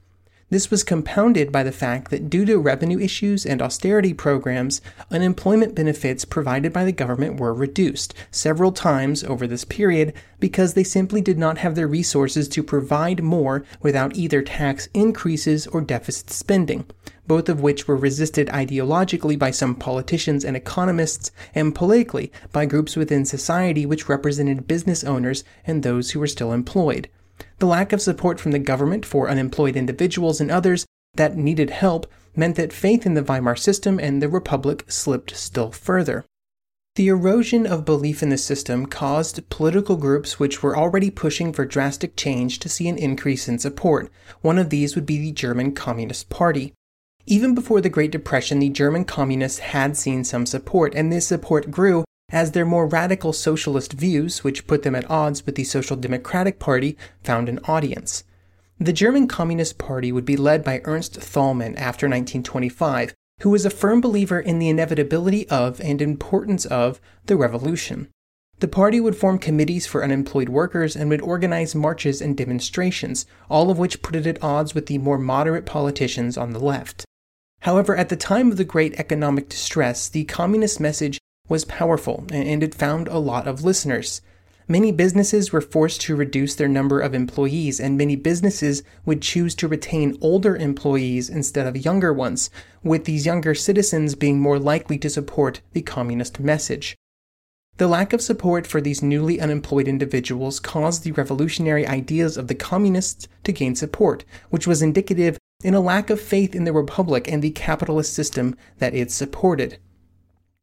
This 0.53 0.69
was 0.69 0.83
compounded 0.83 1.51
by 1.51 1.63
the 1.63 1.71
fact 1.71 2.11
that 2.11 2.29
due 2.29 2.45
to 2.45 2.59
revenue 2.59 2.99
issues 2.99 3.43
and 3.43 3.59
austerity 3.59 4.13
programs, 4.13 4.81
unemployment 5.09 5.73
benefits 5.73 6.25
provided 6.25 6.71
by 6.71 6.85
the 6.85 6.91
government 6.91 7.39
were 7.39 7.55
reduced 7.55 8.13
several 8.29 8.71
times 8.71 9.23
over 9.23 9.47
this 9.47 9.65
period 9.65 10.13
because 10.39 10.75
they 10.75 10.83
simply 10.83 11.21
did 11.21 11.39
not 11.39 11.57
have 11.57 11.73
the 11.73 11.87
resources 11.87 12.47
to 12.49 12.61
provide 12.61 13.23
more 13.23 13.65
without 13.81 14.15
either 14.15 14.43
tax 14.43 14.87
increases 14.93 15.65
or 15.65 15.81
deficit 15.81 16.29
spending, 16.29 16.85
both 17.25 17.49
of 17.49 17.61
which 17.61 17.87
were 17.87 17.97
resisted 17.97 18.47
ideologically 18.49 19.39
by 19.39 19.49
some 19.49 19.73
politicians 19.73 20.45
and 20.45 20.55
economists 20.55 21.31
and 21.55 21.73
politically 21.73 22.31
by 22.51 22.67
groups 22.67 22.95
within 22.95 23.25
society 23.25 23.87
which 23.87 24.07
represented 24.07 24.67
business 24.67 25.03
owners 25.03 25.43
and 25.65 25.81
those 25.81 26.11
who 26.11 26.19
were 26.19 26.27
still 26.27 26.53
employed. 26.53 27.09
The 27.63 27.69
lack 27.69 27.93
of 27.93 28.01
support 28.01 28.41
from 28.41 28.51
the 28.51 28.59
government 28.59 29.05
for 29.05 29.29
unemployed 29.29 29.77
individuals 29.77 30.41
and 30.41 30.51
others 30.51 30.85
that 31.13 31.37
needed 31.37 31.69
help 31.69 32.05
meant 32.35 32.57
that 32.57 32.73
faith 32.73 33.05
in 33.05 33.13
the 33.13 33.23
Weimar 33.23 33.55
system 33.55 34.01
and 34.01 34.21
the 34.21 34.27
Republic 34.27 34.83
slipped 34.89 35.37
still 35.37 35.71
further. 35.71 36.25
The 36.95 37.07
erosion 37.07 37.65
of 37.65 37.85
belief 37.85 38.21
in 38.21 38.27
the 38.27 38.37
system 38.37 38.85
caused 38.85 39.49
political 39.49 39.95
groups 39.95 40.41
which 40.41 40.61
were 40.61 40.75
already 40.75 41.09
pushing 41.09 41.53
for 41.53 41.63
drastic 41.63 42.17
change 42.17 42.59
to 42.59 42.67
see 42.67 42.89
an 42.89 42.97
increase 42.97 43.47
in 43.47 43.59
support. 43.59 44.11
One 44.41 44.57
of 44.59 44.69
these 44.69 44.95
would 44.95 45.05
be 45.05 45.19
the 45.19 45.31
German 45.31 45.71
Communist 45.71 46.29
Party. 46.29 46.73
Even 47.27 47.55
before 47.55 47.79
the 47.79 47.87
Great 47.87 48.11
Depression, 48.11 48.59
the 48.59 48.67
German 48.67 49.05
Communists 49.05 49.59
had 49.59 49.95
seen 49.95 50.25
some 50.25 50.45
support, 50.45 50.93
and 50.95 51.13
this 51.13 51.27
support 51.27 51.71
grew 51.71 52.03
as 52.33 52.51
their 52.51 52.65
more 52.65 52.87
radical 52.87 53.31
socialist 53.31 53.93
views, 53.93 54.43
which 54.43 54.65
put 54.65 54.81
them 54.81 54.95
at 54.95 55.09
odds 55.09 55.45
with 55.45 55.53
the 55.53 55.63
Social 55.63 55.95
Democratic 55.95 56.59
Party, 56.59 56.97
found 57.23 57.47
an 57.47 57.59
audience. 57.65 58.23
The 58.79 58.91
German 58.91 59.27
Communist 59.27 59.77
Party 59.77 60.11
would 60.11 60.25
be 60.25 60.35
led 60.35 60.63
by 60.63 60.81
Ernst 60.83 61.19
Thälmann 61.19 61.77
after 61.77 62.07
1925, 62.07 63.13
who 63.41 63.51
was 63.51 63.65
a 63.65 63.69
firm 63.69 64.01
believer 64.01 64.39
in 64.39 64.57
the 64.57 64.67
inevitability 64.67 65.47
of 65.47 65.79
and 65.79 66.01
importance 66.01 66.65
of 66.65 66.99
the 67.27 67.37
revolution. 67.37 68.09
The 68.59 68.67
party 68.67 68.99
would 68.99 69.15
form 69.15 69.37
committees 69.37 69.85
for 69.85 70.03
unemployed 70.03 70.49
workers 70.49 70.95
and 70.95 71.09
would 71.09 71.21
organize 71.21 71.75
marches 71.75 72.19
and 72.19 72.35
demonstrations, 72.35 73.27
all 73.49 73.69
of 73.69 73.77
which 73.77 74.01
put 74.01 74.15
it 74.15 74.25
at 74.25 74.43
odds 74.43 74.73
with 74.73 74.87
the 74.87 74.97
more 74.97 75.19
moderate 75.19 75.65
politicians 75.65 76.35
on 76.35 76.53
the 76.53 76.59
left. 76.59 77.05
However, 77.61 77.95
at 77.95 78.09
the 78.09 78.15
time 78.15 78.51
of 78.51 78.57
the 78.57 78.65
great 78.65 78.95
economic 78.95 79.49
distress, 79.49 80.09
the 80.09 80.25
communist 80.25 80.79
message 80.79 81.19
was 81.49 81.65
powerful 81.65 82.25
and 82.31 82.63
it 82.63 82.73
found 82.73 83.07
a 83.09 83.17
lot 83.17 83.47
of 83.47 83.65
listeners. 83.65 84.21
Many 84.65 84.93
businesses 84.93 85.51
were 85.51 85.59
forced 85.59 85.99
to 86.01 86.15
reduce 86.15 86.55
their 86.55 86.69
number 86.69 87.01
of 87.01 87.13
employees, 87.13 87.81
and 87.81 87.97
many 87.97 88.15
businesses 88.15 88.81
would 89.05 89.21
choose 89.21 89.53
to 89.55 89.67
retain 89.67 90.17
older 90.21 90.55
employees 90.55 91.29
instead 91.29 91.67
of 91.67 91.83
younger 91.83 92.13
ones, 92.13 92.49
with 92.81 93.03
these 93.03 93.25
younger 93.25 93.53
citizens 93.53 94.15
being 94.15 94.39
more 94.39 94.57
likely 94.57 94.97
to 94.99 95.09
support 95.09 95.59
the 95.73 95.81
communist 95.81 96.39
message. 96.39 96.95
The 97.75 97.89
lack 97.89 98.13
of 98.13 98.21
support 98.21 98.65
for 98.65 98.79
these 98.79 99.03
newly 99.03 99.41
unemployed 99.41 99.89
individuals 99.89 100.61
caused 100.61 101.03
the 101.03 101.11
revolutionary 101.11 101.85
ideas 101.85 102.37
of 102.37 102.47
the 102.47 102.55
communists 102.55 103.27
to 103.43 103.51
gain 103.51 103.75
support, 103.75 104.23
which 104.49 104.65
was 104.65 104.81
indicative 104.81 105.37
in 105.61 105.73
a 105.73 105.81
lack 105.81 106.09
of 106.09 106.21
faith 106.21 106.55
in 106.55 106.63
the 106.63 106.71
republic 106.71 107.29
and 107.29 107.41
the 107.41 107.51
capitalist 107.51 108.13
system 108.13 108.55
that 108.77 108.95
it 108.95 109.11
supported. 109.11 109.77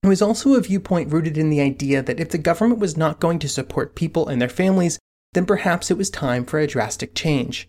It 0.03 0.09
was 0.09 0.23
also 0.23 0.55
a 0.55 0.61
viewpoint 0.61 1.13
rooted 1.13 1.37
in 1.37 1.51
the 1.51 1.61
idea 1.61 2.03
that 2.03 2.21
if 2.21 2.31
the 2.31 2.39
government 2.39 2.81
was 2.81 2.97
not 2.97 3.21
going 3.21 3.39
to 3.41 3.49
support 3.49 3.95
people 3.95 4.29
and 4.29 4.41
their 4.41 4.49
families, 4.49 4.99
then 5.35 5.45
perhaps 5.45 5.91
it 5.91 5.99
was 5.99 6.09
time 6.09 6.47
for 6.47 6.59
a 6.59 6.67
drastic 6.67 7.15
change. 7.15 7.69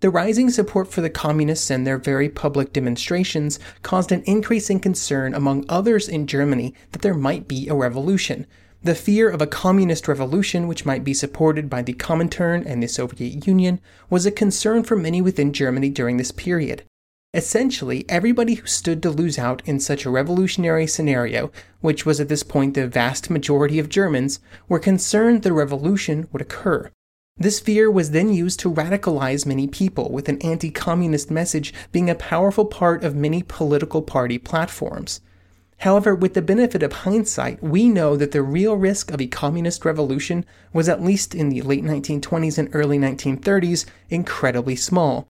The 0.00 0.10
rising 0.10 0.50
support 0.50 0.90
for 0.90 1.00
the 1.00 1.08
communists 1.08 1.70
and 1.70 1.86
their 1.86 1.98
very 1.98 2.28
public 2.28 2.72
demonstrations 2.72 3.60
caused 3.82 4.10
an 4.10 4.24
increase 4.24 4.70
in 4.70 4.80
concern 4.80 5.32
among 5.34 5.64
others 5.68 6.08
in 6.08 6.26
Germany 6.26 6.74
that 6.90 7.02
there 7.02 7.14
might 7.14 7.46
be 7.46 7.68
a 7.68 7.74
revolution. 7.74 8.48
The 8.82 8.96
fear 8.96 9.30
of 9.30 9.40
a 9.40 9.46
communist 9.46 10.08
revolution, 10.08 10.66
which 10.66 10.84
might 10.84 11.04
be 11.04 11.14
supported 11.14 11.70
by 11.70 11.82
the 11.82 11.94
Comintern 11.94 12.66
and 12.66 12.82
the 12.82 12.88
Soviet 12.88 13.46
Union, 13.46 13.80
was 14.10 14.26
a 14.26 14.32
concern 14.32 14.82
for 14.82 14.96
many 14.96 15.22
within 15.22 15.52
Germany 15.52 15.90
during 15.90 16.16
this 16.16 16.32
period. 16.32 16.82
Essentially, 17.34 18.04
everybody 18.10 18.54
who 18.54 18.66
stood 18.66 19.02
to 19.02 19.08
lose 19.08 19.38
out 19.38 19.62
in 19.64 19.80
such 19.80 20.04
a 20.04 20.10
revolutionary 20.10 20.86
scenario, 20.86 21.50
which 21.80 22.04
was 22.04 22.20
at 22.20 22.28
this 22.28 22.42
point 22.42 22.74
the 22.74 22.86
vast 22.86 23.30
majority 23.30 23.78
of 23.78 23.88
Germans, 23.88 24.38
were 24.68 24.78
concerned 24.78 25.42
the 25.42 25.54
revolution 25.54 26.28
would 26.30 26.42
occur. 26.42 26.90
This 27.38 27.58
fear 27.58 27.90
was 27.90 28.10
then 28.10 28.34
used 28.34 28.60
to 28.60 28.70
radicalize 28.70 29.46
many 29.46 29.66
people, 29.66 30.12
with 30.12 30.28
an 30.28 30.42
anti 30.42 30.70
communist 30.70 31.30
message 31.30 31.72
being 31.90 32.10
a 32.10 32.14
powerful 32.14 32.66
part 32.66 33.02
of 33.02 33.16
many 33.16 33.42
political 33.42 34.02
party 34.02 34.36
platforms. 34.36 35.22
However, 35.78 36.14
with 36.14 36.34
the 36.34 36.42
benefit 36.42 36.82
of 36.82 36.92
hindsight, 36.92 37.62
we 37.62 37.88
know 37.88 38.14
that 38.14 38.32
the 38.32 38.42
real 38.42 38.76
risk 38.76 39.10
of 39.10 39.22
a 39.22 39.26
communist 39.26 39.86
revolution 39.86 40.44
was, 40.74 40.86
at 40.86 41.02
least 41.02 41.34
in 41.34 41.48
the 41.48 41.62
late 41.62 41.82
1920s 41.82 42.58
and 42.58 42.68
early 42.74 42.98
1930s, 42.98 43.86
incredibly 44.10 44.76
small, 44.76 45.28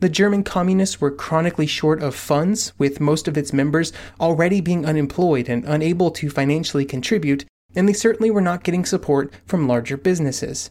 the 0.00 0.08
German 0.08 0.42
communists 0.42 1.00
were 1.00 1.10
chronically 1.10 1.66
short 1.66 2.02
of 2.02 2.14
funds, 2.14 2.72
with 2.78 3.00
most 3.00 3.28
of 3.28 3.36
its 3.36 3.52
members 3.52 3.92
already 4.20 4.60
being 4.60 4.84
unemployed 4.84 5.48
and 5.48 5.64
unable 5.64 6.10
to 6.12 6.30
financially 6.30 6.84
contribute, 6.84 7.44
and 7.74 7.88
they 7.88 7.92
certainly 7.92 8.30
were 8.30 8.40
not 8.40 8.64
getting 8.64 8.84
support 8.84 9.32
from 9.46 9.68
larger 9.68 9.96
businesses. 9.96 10.70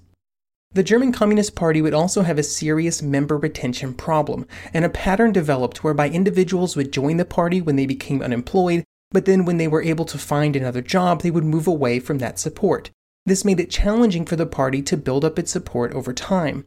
The 0.74 0.84
German 0.84 1.12
Communist 1.12 1.56
Party 1.56 1.82
would 1.82 1.94
also 1.94 2.24
have 2.24 2.38
a 2.38 2.44
serious 2.44 3.02
member 3.02 3.38
retention 3.38 3.94
problem, 3.94 4.46
and 4.74 4.84
a 4.84 4.90
pattern 4.90 5.32
developed 5.32 5.84
whereby 5.84 6.10
individuals 6.10 6.76
would 6.76 6.92
join 6.92 7.18
the 7.18 7.26
party 7.26 7.62
when 7.62 7.76
they 7.76 7.86
became 7.86 8.22
unemployed 8.22 8.84
but 9.16 9.24
then 9.24 9.46
when 9.46 9.56
they 9.56 9.68
were 9.70 9.82
able 9.82 10.04
to 10.04 10.18
find 10.18 10.58
another 10.58 10.82
job, 10.82 11.22
they 11.22 11.32
would 11.32 11.46
move 11.46 11.68
away 11.68 12.00
from 12.02 12.18
that 12.18 12.38
support. 12.38 12.92
This 13.26 13.46
made 13.46 13.62
it 13.62 13.70
challenging 13.70 14.26
for 14.26 14.36
the 14.36 14.46
party 14.46 14.82
to 14.84 14.98
build 14.98 15.24
up 15.24 15.40
its 15.40 15.52
support 15.52 15.94
over 15.94 16.12
time. 16.12 16.66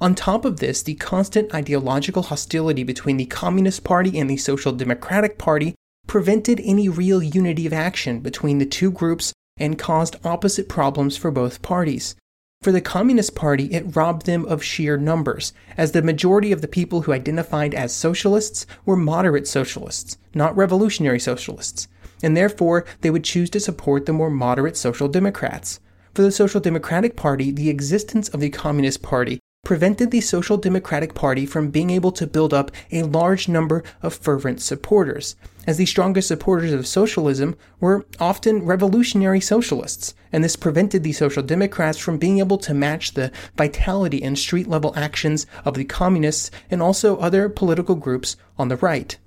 On 0.00 0.14
top 0.14 0.44
of 0.44 0.60
this, 0.60 0.80
the 0.80 0.94
constant 0.94 1.52
ideological 1.52 2.22
hostility 2.22 2.84
between 2.84 3.16
the 3.16 3.26
Communist 3.26 3.82
Party 3.82 4.16
and 4.16 4.30
the 4.30 4.36
Social 4.36 4.70
Democratic 4.70 5.38
Party 5.38 5.74
prevented 6.06 6.60
any 6.62 6.88
real 6.88 7.20
unity 7.20 7.66
of 7.66 7.72
action 7.72 8.20
between 8.20 8.58
the 8.58 8.66
two 8.66 8.92
groups 8.92 9.32
and 9.56 9.76
caused 9.76 10.14
opposite 10.24 10.68
problems 10.68 11.16
for 11.16 11.32
both 11.32 11.62
parties. 11.62 12.14
For 12.62 12.70
the 12.70 12.80
Communist 12.80 13.34
Party, 13.34 13.64
it 13.72 13.96
robbed 13.96 14.24
them 14.24 14.44
of 14.44 14.62
sheer 14.62 14.96
numbers, 14.96 15.52
as 15.76 15.90
the 15.90 16.02
majority 16.02 16.52
of 16.52 16.60
the 16.60 16.68
people 16.68 17.02
who 17.02 17.12
identified 17.12 17.74
as 17.74 17.92
socialists 17.92 18.66
were 18.86 18.96
moderate 18.96 19.48
socialists, 19.48 20.16
not 20.32 20.56
revolutionary 20.56 21.20
socialists, 21.20 21.88
and 22.22 22.36
therefore 22.36 22.84
they 23.00 23.10
would 23.10 23.24
choose 23.24 23.50
to 23.50 23.60
support 23.60 24.06
the 24.06 24.12
more 24.12 24.30
moderate 24.30 24.76
Social 24.76 25.08
Democrats. 25.08 25.80
For 26.14 26.22
the 26.22 26.32
Social 26.32 26.60
Democratic 26.60 27.16
Party, 27.16 27.50
the 27.50 27.68
existence 27.68 28.28
of 28.28 28.40
the 28.40 28.50
Communist 28.50 29.02
Party 29.02 29.37
prevented 29.68 30.10
the 30.10 30.22
Social 30.22 30.56
Democratic 30.56 31.12
Party 31.12 31.44
from 31.44 31.68
being 31.68 31.90
able 31.90 32.10
to 32.10 32.26
build 32.26 32.54
up 32.54 32.70
a 32.90 33.02
large 33.02 33.48
number 33.48 33.84
of 34.00 34.14
fervent 34.14 34.62
supporters, 34.62 35.36
as 35.66 35.76
the 35.76 35.84
strongest 35.84 36.28
supporters 36.28 36.72
of 36.72 36.86
socialism 36.86 37.54
were 37.78 38.06
often 38.18 38.64
revolutionary 38.64 39.42
socialists, 39.42 40.14
and 40.32 40.42
this 40.42 40.56
prevented 40.56 41.02
the 41.02 41.12
Social 41.12 41.42
Democrats 41.42 41.98
from 41.98 42.16
being 42.16 42.38
able 42.38 42.56
to 42.56 42.72
match 42.72 43.12
the 43.12 43.30
vitality 43.58 44.22
and 44.22 44.38
street 44.38 44.66
level 44.66 44.94
actions 44.96 45.46
of 45.66 45.74
the 45.74 45.84
communists 45.84 46.50
and 46.70 46.80
also 46.80 47.18
other 47.18 47.50
political 47.50 47.94
groups 47.94 48.36
on 48.56 48.68
the 48.68 48.76
right. 48.76 49.18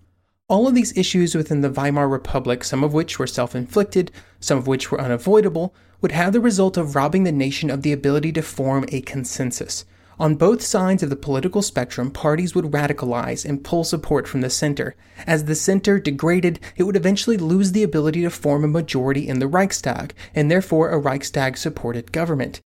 All 0.47 0.67
of 0.67 0.73
these 0.73 0.97
issues 0.97 1.36
within 1.36 1.62
the 1.62 1.69
Weimar 1.69 2.10
Republic, 2.10 2.63
some 2.63 2.84
of 2.84 2.95
which 2.95 3.19
were 3.19 3.27
self 3.27 3.54
inflicted, 3.54 4.12
some 4.39 4.58
of 4.58 4.65
which 4.65 4.89
were 4.89 4.99
unavoidable, 4.99 5.75
would 6.01 6.13
have 6.13 6.34
the 6.34 6.41
result 6.41 6.77
of 6.77 6.95
robbing 6.95 7.25
the 7.25 7.32
nation 7.32 7.69
of 7.69 7.84
the 7.84 7.93
ability 7.93 8.32
to 8.32 8.41
form 8.41 8.86
a 8.91 9.01
consensus. 9.01 9.86
On 10.21 10.36
both 10.36 10.62
sides 10.62 11.01
of 11.01 11.10
the 11.10 11.15
political 11.15 11.63
spectrum, 11.63 12.12
parties 12.12 12.53
would 12.53 12.65
radicalize 12.65 13.43
and 13.43 13.63
pull 13.63 13.84
support 13.84 14.27
from 14.27 14.41
the 14.41 14.51
center. 14.51 14.95
As 15.25 15.45
the 15.45 15.55
center 15.55 15.97
degraded, 15.97 16.60
it 16.75 16.84
would 16.84 16.95
eventually 16.95 17.38
lose 17.38 17.71
the 17.71 17.81
ability 17.81 18.21
to 18.21 18.29
form 18.29 18.63
a 18.63 18.67
majority 18.67 19.27
in 19.27 19.39
the 19.39 19.47
Reichstag, 19.47 20.13
and 20.36 20.51
therefore 20.51 20.89
a 20.89 20.99
Reichstag 20.99 21.57
supported 21.57 22.12
government. 22.12 22.62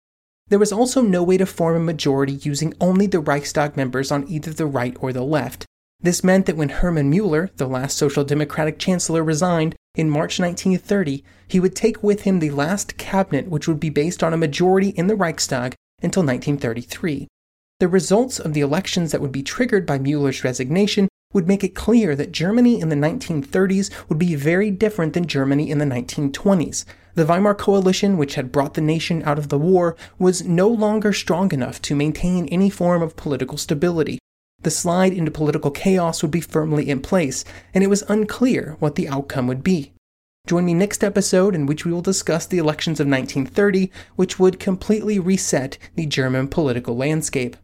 There 0.48 0.60
was 0.60 0.72
also 0.72 1.02
no 1.02 1.24
way 1.24 1.36
to 1.36 1.46
form 1.46 1.76
a 1.76 1.82
majority 1.82 2.36
using 2.36 2.74
only 2.80 3.06
the 3.06 3.20
Reichstag 3.20 3.76
members 3.76 4.14
on 4.14 4.30
either 4.30 4.54
the 4.54 4.66
right 4.66 4.96
or 5.02 5.12
the 5.12 5.26
left. 5.26 5.66
This 6.00 6.24
meant 6.24 6.46
that 6.46 6.56
when 6.56 6.70
Hermann 6.70 7.10
Mueller, 7.10 7.50
the 7.58 7.68
last 7.68 7.98
Social 7.98 8.24
Democratic 8.24 8.80
chancellor, 8.80 9.26
resigned 9.26 9.76
in 9.94 10.10
March 10.10 10.40
1930, 10.40 11.22
he 11.50 11.60
would 11.60 11.76
take 11.76 12.02
with 12.02 12.22
him 12.22 12.40
the 12.40 12.52
last 12.52 12.96
cabinet, 12.96 13.50
which 13.50 13.68
would 13.68 13.82
be 13.82 13.90
based 13.90 14.24
on 14.24 14.34
a 14.34 14.38
majority 14.38 14.92
in 14.92 15.08
the 15.08 15.18
Reichstag 15.18 15.76
until 16.02 16.24
1933. 16.24 17.28
The 17.82 17.88
results 17.88 18.40
of 18.40 18.54
the 18.54 18.62
elections 18.62 19.12
that 19.12 19.22
would 19.22 19.32
be 19.32 19.42
triggered 19.42 19.88
by 19.88 19.98
Mueller's 19.98 20.44
resignation 20.44 21.08
would 21.34 21.48
make 21.48 21.64
it 21.64 21.74
clear 21.74 22.16
that 22.16 22.32
Germany 22.32 22.80
in 22.80 22.90
the 22.90 22.96
1930s 22.96 23.90
would 24.08 24.20
be 24.20 24.36
very 24.36 24.70
different 24.70 25.14
than 25.14 25.26
Germany 25.26 25.72
in 25.72 25.80
the 25.80 25.86
1920s. 25.86 26.86
The 27.16 27.26
Weimar 27.26 27.56
Coalition, 27.56 28.18
which 28.18 28.36
had 28.36 28.52
brought 28.52 28.76
the 28.76 28.82
nation 28.82 29.24
out 29.24 29.40
of 29.40 29.50
the 29.50 29.58
war, 29.58 29.96
was 30.20 30.46
no 30.46 30.68
longer 30.68 31.12
strong 31.12 31.52
enough 31.54 31.82
to 31.82 31.96
maintain 31.96 32.48
any 32.50 32.70
form 32.70 33.02
of 33.02 33.16
political 33.16 33.58
stability. 33.58 34.20
The 34.62 34.70
slide 34.70 35.14
into 35.14 35.32
political 35.32 35.72
chaos 35.72 36.22
would 36.22 36.30
be 36.30 36.40
firmly 36.40 36.88
in 36.88 37.02
place, 37.02 37.44
and 37.74 37.84
it 37.84 37.90
was 37.90 38.04
unclear 38.08 38.76
what 38.78 38.94
the 38.94 39.10
outcome 39.10 39.48
would 39.48 39.64
be. 39.64 39.92
Join 40.46 40.66
me 40.66 40.76
next 40.76 41.04
episode 41.04 41.56
in 41.56 41.66
which 41.66 41.84
we 41.84 41.92
will 41.92 42.04
discuss 42.04 42.46
the 42.46 42.60
elections 42.60 43.00
of 43.00 43.08
1930, 43.08 43.92
which 44.18 44.38
would 44.38 44.60
completely 44.60 45.18
reset 45.18 45.80
the 45.96 46.06
German 46.06 46.48
political 46.48 46.96
landscape. 46.96 47.58